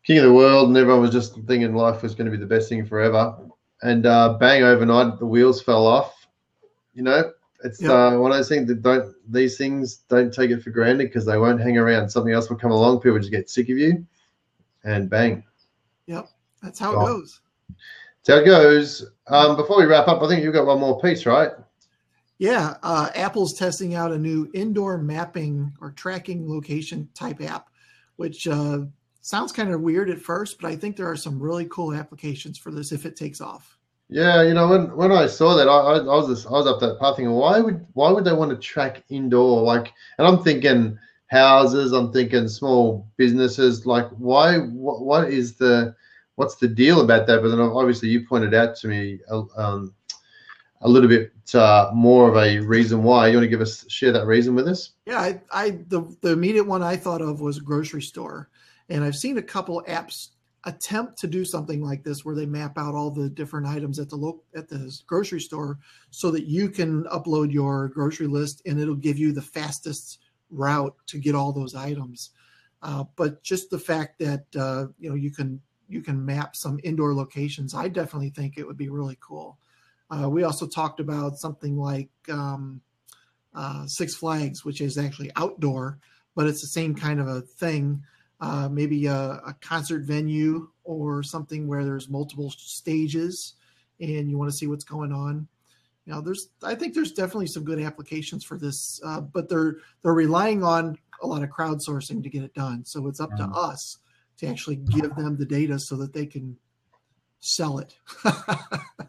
king 0.09 0.17
of 0.17 0.25
the 0.25 0.33
world 0.33 0.69
and 0.69 0.77
everyone 0.79 1.03
was 1.03 1.11
just 1.11 1.35
thinking 1.47 1.75
life 1.75 2.03
was 2.03 2.15
going 2.15 2.25
to 2.25 2.31
be 2.31 2.39
the 2.39 2.47
best 2.47 2.71
thing 2.71 2.83
forever. 2.83 3.37
And 3.83 4.07
uh, 4.07 4.39
bang, 4.41 4.63
overnight, 4.63 5.19
the 5.19 5.27
wheels 5.27 5.61
fell 5.61 5.87
off. 5.87 6.27
You 6.95 7.03
know, 7.03 7.31
it's 7.63 7.83
Yep. 7.83 7.91
uh, 7.91 8.17
one 8.17 8.31
of 8.31 8.39
those 8.39 8.49
things 8.49 8.69
that 8.69 8.81
don't, 8.81 9.15
these 9.31 9.59
things 9.59 9.97
don't 10.09 10.33
take 10.33 10.51
it 10.51 10.63
for 10.63 10.71
granted 10.71 11.09
because 11.09 11.27
they 11.27 11.37
won't 11.37 11.61
hang 11.61 11.77
around. 11.77 12.09
Something 12.09 12.33
else 12.33 12.49
will 12.49 12.57
come 12.57 12.71
along, 12.71 13.01
people 13.01 13.19
just 13.19 13.31
get 13.31 13.51
sick 13.51 13.69
of 13.69 13.77
you, 13.77 14.07
and 14.83 15.11
bang. 15.11 15.45
Yep, 16.07 16.31
that's 16.63 16.79
how 16.79 16.93
it 16.93 17.05
goes. 17.07 17.43
That's 18.25 18.29
how 18.29 18.43
it 18.43 18.47
goes. 18.47 19.11
Um, 19.27 19.57
before 19.57 19.77
we 19.77 19.85
wrap 19.85 20.09
up, 20.09 20.23
I 20.23 20.29
think 20.29 20.43
you've 20.43 20.55
got 20.55 20.65
one 20.65 20.81
more 20.81 20.99
piece, 21.03 21.27
right? 21.27 21.51
Yeah, 22.39 22.77
uh, 22.83 23.11
Apple's 23.15 23.53
testing 23.59 23.95
out 23.95 24.13
a 24.13 24.19
new 24.19 24.51
indoor 24.55 24.97
mapping 24.97 25.71
or 25.83 25.91
tracking 25.91 26.49
location 26.49 27.11
type 27.13 27.43
app, 27.43 27.69
which 28.17 28.49
uh, 28.49 28.87
sounds 29.29 29.53
kind 29.53 29.71
of 29.71 29.83
weird 29.83 30.09
at 30.09 30.19
first, 30.19 30.59
but 30.59 30.71
I 30.71 30.77
think 30.77 30.97
there 30.97 31.11
are 31.11 31.17
some 31.17 31.39
really 31.39 31.67
cool 31.67 31.93
applications 31.93 32.57
for 32.57 32.71
this 32.71 32.93
if 32.93 33.05
it 33.05 33.15
takes 33.15 33.43
off. 33.43 33.77
Yeah, 34.09 34.43
you 34.43 34.55
know, 34.55 34.69
when 34.69 34.97
when 34.97 35.13
I 35.13 35.27
saw 35.27 35.55
that, 35.57 35.69
I, 35.69 35.77
I, 35.77 35.99
I 35.99 36.03
was 36.03 36.29
just, 36.29 36.47
I 36.47 36.53
was 36.53 36.67
up 36.67 36.81
that 36.81 36.99
path 36.99 37.17
thinking, 37.17 37.35
why 37.35 37.61
would 37.61 37.85
why 37.93 38.11
would 38.11 38.25
they 38.25 38.33
want 38.33 38.51
to 38.51 38.57
track 38.57 39.05
indoor? 39.11 39.63
Like, 39.63 39.93
and 40.17 40.27
I'm 40.27 40.43
thinking 40.43 40.99
houses, 41.27 41.93
I'm 41.93 42.11
thinking 42.11 42.49
small 42.49 43.07
businesses. 43.19 43.85
Like, 43.85 44.09
why? 44.13 44.57
What, 44.59 45.03
what 45.03 45.31
is 45.31 45.57
the 45.57 45.95
what's 46.37 46.57
the 46.57 46.69
deal 46.69 47.03
about 47.03 47.27
that? 47.27 47.43
But 47.43 47.49
then 47.49 47.61
obviously 47.61 48.09
you 48.09 48.27
pointed 48.27 48.55
out 48.55 48.77
to 48.77 48.89
me 48.89 49.19
uh, 49.31 49.43
um, 49.59 49.95
a 50.81 50.89
little 50.89 51.09
bit 51.09 51.33
uh, 51.55 51.91
more 51.93 52.31
of 52.31 52.37
a 52.37 52.61
reason 52.61 53.03
why. 53.03 53.29
You 53.29 53.37
want 53.37 53.45
to 53.45 53.49
give 53.49 53.61
us 53.61 53.85
share 53.91 54.13
that 54.13 54.25
reason 54.25 54.55
with 54.55 54.69
us? 54.69 54.93
Yeah, 55.05 55.21
I, 55.21 55.41
I 55.53 55.71
the 55.89 56.17
the 56.23 56.31
immediate 56.31 56.67
one 56.67 56.83
I 56.83 56.97
thought 56.97 57.21
of 57.21 57.43
was 57.43 57.59
a 57.59 57.61
grocery 57.61 58.01
store, 58.01 58.49
and 58.89 59.05
I've 59.05 59.17
seen 59.17 59.39
a 59.39 59.43
couple 59.43 59.83
apps 59.89 60.29
attempt 60.65 61.19
to 61.19 61.27
do 61.27 61.45
something 61.45 61.83
like 61.83 62.03
this 62.03 62.25
where 62.25 62.35
they 62.35 62.47
map 62.47 62.77
out 62.77 62.95
all 62.95 63.11
the 63.11 63.29
different 63.31 63.67
items 63.67 63.99
at 63.99 64.09
the 64.09 64.17
lo- 64.17 64.43
at 64.55 64.69
the 64.69 64.93
grocery 65.07 65.41
store 65.41 65.79
so 66.11 66.31
that 66.31 66.47
you 66.47 66.69
can 66.69 67.05
upload 67.05 67.53
your 67.53 67.89
grocery 67.89 68.27
list 68.27 68.61
and 68.67 68.81
it'll 68.81 68.95
give 68.95 69.19
you 69.19 69.33
the 69.33 69.43
fastest 69.43 70.19
route 70.51 70.95
to 71.07 71.19
get 71.19 71.35
all 71.35 71.53
those 71.53 71.75
items. 71.75 72.31
Uh, 72.83 73.05
but 73.17 73.43
just 73.43 73.71
the 73.71 73.79
fact 73.79 74.19
that 74.19 74.45
uh, 74.57 74.87
you 74.99 75.09
know 75.09 75.15
you 75.15 75.31
can 75.31 75.61
you 75.89 76.03
can 76.03 76.25
map 76.25 76.55
some 76.55 76.79
indoor 76.85 77.15
locations, 77.15 77.75
I 77.75 77.89
definitely 77.89 78.31
think 78.31 78.59
it 78.59 78.67
would 78.67 78.77
be 78.77 78.91
really 78.91 79.19
cool. 79.21 79.59
Uh, 80.11 80.29
we 80.29 80.43
also 80.43 80.67
talked 80.67 81.01
about 81.01 81.39
something 81.39 81.77
like 81.77 82.09
um, 82.31 82.81
uh, 83.55 83.87
Six 83.87 84.15
Flags, 84.15 84.65
which 84.65 84.81
is 84.81 84.99
actually 84.99 85.31
outdoor, 85.37 85.99
but 86.35 86.47
it's 86.47 86.61
the 86.61 86.67
same 86.67 86.95
kind 86.95 87.21
of 87.21 87.29
a 87.29 87.41
thing. 87.41 88.03
Uh, 88.41 88.69
maybe 88.71 89.07
a, 89.07 89.41
a 89.47 89.57
concert 89.61 90.03
venue 90.03 90.69
or 90.85 91.25
something 91.25 91.67
where 91.67 91.85
there's 91.85 92.09
multiple 92.09 92.51
stages, 92.51 93.55
and 94.01 94.31
you 94.31 94.39
want 94.39 94.49
to 94.51 94.57
see 94.57 94.69
what's 94.69 94.85
going 94.85 95.13
on. 95.13 95.49
You 96.07 96.13
know, 96.13 96.21
there's 96.21 96.49
I 96.63 96.77
think 96.77 96.95
there's 96.95 97.13
definitely 97.13 97.49
some 97.49 97.65
good 97.65 97.81
applications 97.81 98.45
for 98.45 98.57
this, 98.57 99.01
uh, 99.05 99.21
but 99.21 99.49
they're 99.49 99.79
they're 100.03 100.15
relying 100.15 100.63
on 100.63 100.97
a 101.21 101.27
lot 101.27 101.43
of 101.43 101.51
crowdsourcing 101.51 102.23
to 102.23 102.29
get 102.31 102.45
it 102.45 102.55
done. 102.55 102.85
So 102.85 103.09
it's 103.09 103.21
up 103.21 103.37
to 103.37 103.43
Mm. 103.43 103.57
us 103.57 103.99
to 104.39 104.47
actually 104.47 104.77
give 104.77 105.15
them 105.17 105.37
the 105.37 105.45
data 105.45 105.79
so 105.79 105.97
that 105.97 106.13
they 106.13 106.25
can 106.25 106.57
sell 107.41 107.79
it. 107.79 107.97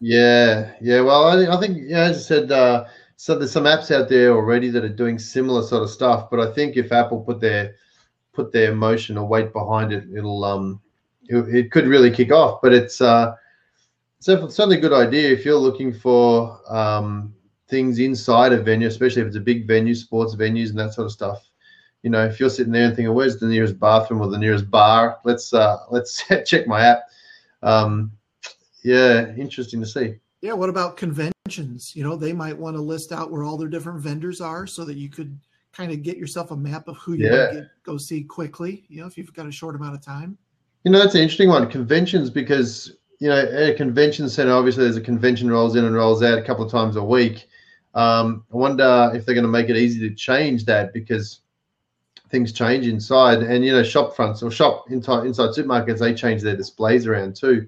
Yeah, 0.01 0.71
yeah. 0.81 1.01
Well, 1.01 1.25
I, 1.25 1.55
I 1.55 1.59
think, 1.59 1.77
yeah, 1.81 2.03
as 2.05 2.17
I 2.17 2.21
said, 2.21 2.51
uh, 2.51 2.85
so 3.17 3.37
there's 3.37 3.51
some 3.51 3.65
apps 3.65 3.91
out 3.93 4.07
there 4.07 4.31
already 4.33 4.69
that 4.69 4.85
are 4.85 4.89
doing 4.89 5.19
similar 5.19 5.61
sort 5.61 5.83
of 5.83 5.89
stuff. 5.89 6.29
But 6.29 6.39
I 6.39 6.53
think 6.53 6.77
if 6.77 6.91
Apple 6.91 7.19
put 7.19 7.41
their 7.41 7.75
put 8.39 8.53
their 8.53 8.71
emotion 8.71 9.17
or 9.17 9.27
weight 9.27 9.51
behind 9.51 9.91
it, 9.91 10.05
it'll 10.15 10.45
um, 10.45 10.79
it, 11.27 11.37
it 11.53 11.71
could 11.71 11.85
really 11.87 12.09
kick 12.09 12.31
off. 12.31 12.61
But 12.61 12.73
it's 12.73 13.01
uh, 13.01 13.35
certainly 14.19 14.77
a 14.77 14.81
good 14.81 14.93
idea 14.93 15.29
if 15.29 15.43
you're 15.43 15.55
looking 15.55 15.93
for 15.93 16.61
um, 16.73 17.33
things 17.67 17.99
inside 17.99 18.53
a 18.53 18.61
venue, 18.61 18.87
especially 18.87 19.23
if 19.23 19.27
it's 19.27 19.35
a 19.35 19.41
big 19.41 19.67
venue, 19.67 19.93
sports 19.93 20.35
venues 20.35 20.69
and 20.69 20.79
that 20.79 20.93
sort 20.93 21.05
of 21.05 21.11
stuff. 21.11 21.49
You 22.01 22.09
know, 22.09 22.25
if 22.25 22.39
you're 22.39 22.49
sitting 22.49 22.71
there 22.71 22.85
and 22.85 22.95
thinking, 22.95 23.13
"Where's 23.13 23.39
the 23.39 23.47
nearest 23.47 23.77
bathroom 23.77 24.21
or 24.21 24.29
the 24.29 24.37
nearest 24.37 24.71
bar?" 24.71 25.19
Let's 25.25 25.53
uh, 25.53 25.79
let's 25.91 26.23
check 26.45 26.65
my 26.65 26.79
app. 26.79 27.01
Um, 27.61 28.13
yeah, 28.83 29.35
interesting 29.35 29.81
to 29.81 29.85
see. 29.85 30.15
Yeah, 30.39 30.53
what 30.53 30.69
about 30.69 30.95
conventions? 30.95 31.93
You 31.93 32.03
know, 32.03 32.15
they 32.15 32.31
might 32.31 32.57
want 32.57 32.77
to 32.77 32.81
list 32.81 33.11
out 33.11 33.31
where 33.31 33.43
all 33.43 33.57
their 33.57 33.67
different 33.67 33.99
vendors 33.99 34.39
are 34.39 34.65
so 34.65 34.85
that 34.85 34.95
you 34.95 35.09
could 35.09 35.37
kind 35.73 35.91
of 35.91 36.01
get 36.03 36.17
yourself 36.17 36.51
a 36.51 36.57
map 36.57 36.87
of 36.87 36.97
who 36.97 37.13
you 37.13 37.25
Yeah. 37.25 37.37
want 37.37 37.51
to 37.51 37.55
get, 37.61 37.69
go 37.83 37.97
see 37.97 38.23
quickly, 38.23 38.85
you 38.89 39.01
know, 39.01 39.07
if 39.07 39.17
you've 39.17 39.33
got 39.33 39.47
a 39.47 39.51
short 39.51 39.75
amount 39.75 39.95
of 39.95 40.01
time. 40.01 40.37
You 40.83 40.91
know, 40.91 40.99
that's 40.99 41.15
an 41.15 41.21
interesting 41.21 41.49
one. 41.49 41.69
Conventions, 41.69 42.29
because 42.29 42.95
you 43.19 43.27
know, 43.27 43.37
at 43.37 43.69
a 43.69 43.73
convention 43.73 44.29
center, 44.29 44.53
obviously, 44.53 44.85
there's 44.85 44.95
a 44.97 45.01
convention 45.01 45.51
rolls 45.51 45.75
in 45.75 45.83
and 45.83 45.93
rolls 45.93 46.23
out 46.23 46.37
a 46.37 46.41
couple 46.41 46.63
of 46.65 46.71
times 46.71 46.95
a 46.95 47.03
week. 47.03 47.47
Um, 47.93 48.45
I 48.53 48.55
wonder 48.55 49.11
if 49.13 49.25
they're 49.25 49.35
going 49.35 49.43
to 49.43 49.51
make 49.51 49.69
it 49.69 49.75
easy 49.75 49.99
to 50.07 50.15
change 50.15 50.63
that 50.65 50.93
because 50.93 51.41
things 52.29 52.53
change 52.53 52.87
inside, 52.87 53.43
and 53.43 53.65
you 53.65 53.73
know, 53.73 53.83
shop 53.83 54.15
fronts 54.15 54.41
or 54.41 54.51
shop 54.51 54.85
inside 54.89 55.25
inside 55.25 55.49
supermarkets, 55.49 55.99
they 55.99 56.13
change 56.13 56.41
their 56.41 56.55
displays 56.55 57.07
around 57.07 57.35
too. 57.35 57.67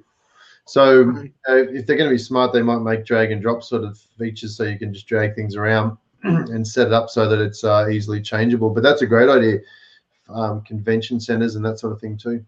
So 0.66 1.04
Right. 1.04 1.34
if 1.48 1.86
they're 1.86 1.98
going 1.98 2.10
to 2.10 2.16
be 2.16 2.20
smart, 2.20 2.54
they 2.54 2.62
might 2.62 2.80
make 2.80 3.06
drag 3.06 3.32
and 3.32 3.42
drop 3.42 3.62
sort 3.62 3.84
of 3.84 3.98
features 4.18 4.56
so 4.56 4.64
you 4.64 4.80
can 4.80 4.94
just 4.94 5.08
drag 5.08 5.36
things 5.36 5.56
around 5.58 5.98
and 6.24 6.68
set 6.68 6.88
it 6.88 6.94
up 6.94 7.10
so 7.10 7.28
that 7.28 7.40
it's 7.40 7.64
uh, 7.64 7.88
easily 7.90 8.22
changeable. 8.22 8.70
But 8.70 8.84
that's 8.84 9.02
a 9.02 9.08
great 9.08 9.30
idea. 9.30 9.60
Um, 10.30 10.62
convention 10.62 11.20
centers 11.20 11.56
and 11.56 11.66
that 11.66 11.80
sort 11.80 11.94
of 11.94 12.00
thing 12.00 12.18
too. 12.18 12.46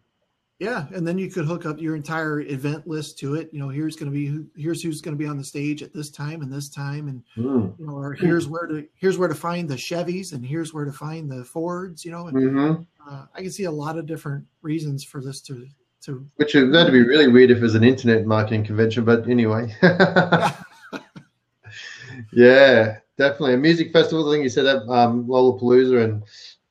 Yeah, 0.59 0.86
and 0.93 1.05
then 1.05 1.17
you 1.17 1.29
could 1.29 1.45
hook 1.45 1.65
up 1.65 1.81
your 1.81 1.95
entire 1.95 2.41
event 2.41 2.88
list 2.88 3.17
to 3.19 3.36
it. 3.36 3.49
You 3.51 3.59
know, 3.59 3.69
here's 3.69 3.97
going 3.97 4.09
to 4.09 4.17
be 4.17 4.27
who, 4.27 4.45
here's 4.55 4.81
who's 4.81 5.01
going 5.01 5.17
to 5.17 5.21
be 5.21 5.27
on 5.27 5.38
the 5.38 5.43
stage 5.43 5.83
at 5.83 5.91
this 5.91 6.09
time 6.09 6.41
and 6.41 6.53
this 6.53 6.69
time, 6.69 7.09
and 7.09 7.23
Mm. 7.38 7.77
you 7.77 7.86
know, 7.86 7.97
or 7.97 8.13
here's 8.13 8.47
where 8.47 8.67
to 8.67 8.88
here's 8.95 9.17
where 9.17 9.27
to 9.27 9.36
find 9.36 9.67
the 9.67 9.75
Chevys 9.75 10.31
and 10.31 10.45
here's 10.45 10.73
where 10.73 10.86
to 10.86 10.93
find 10.93 11.29
the 11.29 11.43
Fords. 11.43 12.05
You 12.05 12.12
know, 12.12 12.27
and 12.27 12.38
hmm 12.38 12.73
uh, 13.09 13.25
I 13.36 13.41
can 13.41 13.51
see 13.51 13.65
a 13.65 13.71
lot 13.71 13.97
of 13.97 14.05
different 14.05 14.45
reasons 14.62 15.03
for 15.03 15.21
this 15.21 15.41
to 15.41 15.67
to. 16.05 16.25
Which 16.36 16.53
would 16.53 16.71
that'd 16.71 16.93
be 16.93 17.03
really 17.03 17.27
weird 17.27 17.51
if 17.51 17.57
it 17.57 17.62
was 17.62 17.75
an 17.75 17.83
internet 17.83 18.25
marketing 18.25 18.63
convention, 18.63 19.03
but 19.03 19.27
anyway. 19.27 19.75
yeah, 22.31 22.99
definitely. 23.17 23.54
A 23.54 23.58
music 23.58 23.91
festival, 23.91 24.28
I 24.30 24.34
think 24.34 24.43
you 24.43 24.49
said 24.49 24.65
that 24.65 24.91
um, 24.91 25.26
Lollapalooza 25.26 26.04
and 26.04 26.23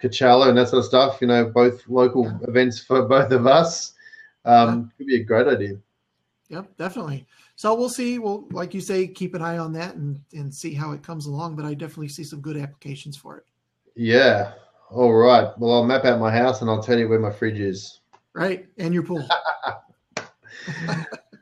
Coachella 0.03 0.49
and 0.49 0.59
that 0.59 0.69
sort 0.69 0.81
of 0.81 0.85
stuff, 0.85 1.19
you 1.21 1.27
know, 1.27 1.45
both 1.45 1.87
local 1.89 2.27
events 2.49 2.81
for 2.81 3.03
both 3.09 3.31
of 3.33 3.47
us. 3.47 3.95
Um, 4.45 4.91
could 4.99 5.07
be 5.07 5.17
a 5.17 5.25
great 5.25 5.47
idea. 5.47 5.77
Yep, 6.49 6.77
definitely. 6.77 7.27
So 7.55 7.75
we'll 7.75 7.89
see. 7.89 8.19
We'll, 8.19 8.47
like 8.51 8.75
you 8.75 8.81
say, 8.81 9.07
keep 9.07 9.35
an 9.35 9.43
eye 9.43 9.59
on 9.59 9.73
that 9.75 9.95
and 9.95 10.21
and 10.33 10.53
see 10.53 10.75
how 10.75 10.93
it 10.93 11.03
comes 11.03 11.27
along. 11.27 11.55
But 11.55 11.65
I 11.65 11.75
definitely 11.75 12.09
see 12.09 12.25
some 12.25 12.41
good 12.41 12.57
applications 12.57 13.17
for 13.17 13.37
it. 13.39 13.45
Yeah. 13.95 14.53
All 14.91 15.13
right. 15.13 15.57
Well, 15.59 15.73
I'll 15.73 15.85
map 15.85 16.05
out 16.05 16.19
my 16.19 16.31
house 16.31 16.61
and 16.61 16.69
I'll 16.69 16.83
tell 16.83 16.99
you 16.99 17.09
where 17.09 17.19
my 17.19 17.33
fridge 17.33 17.61
is. 17.61 18.01
Right, 18.35 18.67
and 18.79 18.93
your 18.93 19.03
pool. 19.03 19.27
All 20.17 20.27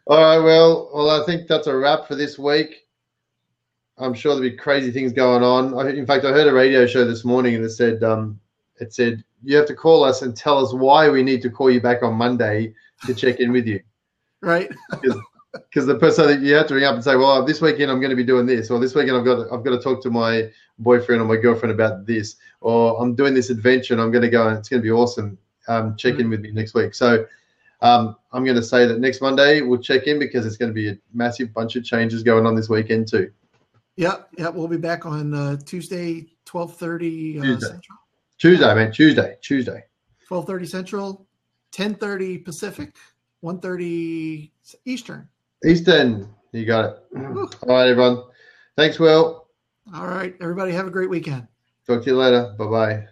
right. 0.07 0.39
Well, 0.39 0.91
well, 0.93 1.11
I 1.11 1.25
think 1.25 1.49
that's 1.49 1.67
a 1.67 1.77
wrap 1.77 2.07
for 2.07 2.17
this 2.17 2.39
week. 2.39 2.87
I'm 4.01 4.15
sure 4.15 4.35
there'll 4.35 4.51
be 4.51 4.57
crazy 4.57 4.91
things 4.91 5.13
going 5.13 5.43
on. 5.43 5.79
I, 5.79 5.91
in 5.91 6.07
fact, 6.07 6.25
I 6.25 6.33
heard 6.33 6.47
a 6.47 6.53
radio 6.53 6.87
show 6.87 7.05
this 7.05 7.25
morning 7.25 7.55
and 7.55 7.65
it 7.65 7.71
said, 7.71 8.03
um, 8.03 8.41
it 8.81 8.95
said 8.95 9.23
you 9.43 9.57
have 9.57 9.67
to 9.67 9.75
call 9.75 10.05
us 10.05 10.23
and 10.23 10.37
tell 10.37 10.65
us 10.65 10.73
why 10.73 11.09
we 11.09 11.23
need 11.23 11.43
to 11.43 11.51
call 11.51 11.71
you 11.71 11.81
back 11.81 12.03
on 12.03 12.15
Monday 12.15 12.75
to 13.07 13.15
check 13.15 13.41
in 13.41 13.53
with 13.53 13.67
you. 13.67 13.81
right. 14.41 14.71
Because 15.53 15.87
the 15.87 15.99
person 15.99 16.27
that 16.29 16.41
you 16.41 16.55
have 16.55 16.67
to 16.69 16.75
ring 16.75 16.85
up 16.85 16.95
and 16.95 17.05
say, 17.05 17.17
well, 17.17 17.45
this 17.45 17.61
weekend 17.61 17.91
I'm 17.91 18.01
going 18.01 18.11
to 18.11 18.17
be 18.17 18.25
doing 18.25 18.47
this, 18.47 18.71
or 18.71 18.79
this 18.79 18.95
weekend 18.95 19.17
I've 19.17 19.25
got 19.25 19.37
to, 19.37 19.53
I've 19.53 19.65
got 19.65 19.71
to 19.71 19.81
talk 19.81 20.03
to 20.05 20.11
my 20.11 20.51
boyfriend 20.79 21.21
or 21.21 21.25
my 21.27 21.37
girlfriend 21.37 21.73
about 21.73 22.07
this, 22.07 22.37
or 22.61 23.01
I'm 23.01 23.15
doing 23.15 23.35
this 23.35 23.51
adventure 23.51 23.95
and 23.95 24.01
I'm 24.01 24.11
going 24.11 24.23
to 24.23 24.31
go 24.31 24.49
and 24.49 24.59
it's 24.59 24.69
going 24.69 24.81
to 24.81 24.85
be 24.85 24.93
awesome. 24.93 25.37
Um, 25.69 25.97
check 25.97 26.19
in 26.19 26.31
with 26.31 26.41
me 26.41 26.53
next 26.53 26.75
week. 26.75 26.95
So 26.95 27.27
um, 27.83 28.17
I'm 28.33 28.45
going 28.45 28.57
to 28.57 28.63
say 28.63 28.87
that 28.87 28.99
next 28.99 29.21
Monday 29.21 29.61
we'll 29.61 29.81
check 29.81 30.07
in 30.07 30.19
because 30.19 30.47
it's 30.47 30.57
going 30.57 30.71
to 30.71 30.75
be 30.75 30.89
a 30.89 30.99
massive 31.13 31.53
bunch 31.53 31.77
of 31.77 31.85
changes 31.85 32.23
going 32.23 32.47
on 32.47 32.55
this 32.55 32.69
weekend 32.69 33.09
too. 33.09 33.31
Yep, 34.01 34.29
yep. 34.39 34.55
We'll 34.55 34.67
be 34.67 34.79
back 34.79 35.05
on 35.05 35.35
uh, 35.35 35.59
Tuesday, 35.67 36.25
twelve 36.47 36.75
thirty 36.75 37.39
uh, 37.39 37.43
Tuesday. 37.43 37.67
Central. 37.67 37.99
Tuesday, 38.39 38.75
man. 38.75 38.93
Tuesday. 38.93 39.37
Tuesday. 39.43 39.85
Twelve 40.27 40.47
thirty 40.47 40.65
Central, 40.65 41.27
ten 41.71 41.95
thirty 41.95 42.39
Pacific, 42.39 42.97
one 43.41 43.61
thirty 43.61 44.55
Eastern. 44.87 45.29
Eastern. 45.67 46.35
You 46.53 46.65
got 46.65 46.87
it. 46.87 46.99
All 47.15 47.51
right, 47.67 47.89
everyone. 47.89 48.23
Thanks, 48.75 48.99
Will. 48.99 49.49
All 49.95 50.07
right, 50.07 50.35
everybody. 50.41 50.73
Have 50.73 50.87
a 50.87 50.91
great 50.91 51.11
weekend. 51.11 51.47
Talk 51.87 52.03
to 52.03 52.07
you 52.09 52.17
later. 52.17 52.55
Bye 52.57 52.65
bye. 52.65 53.07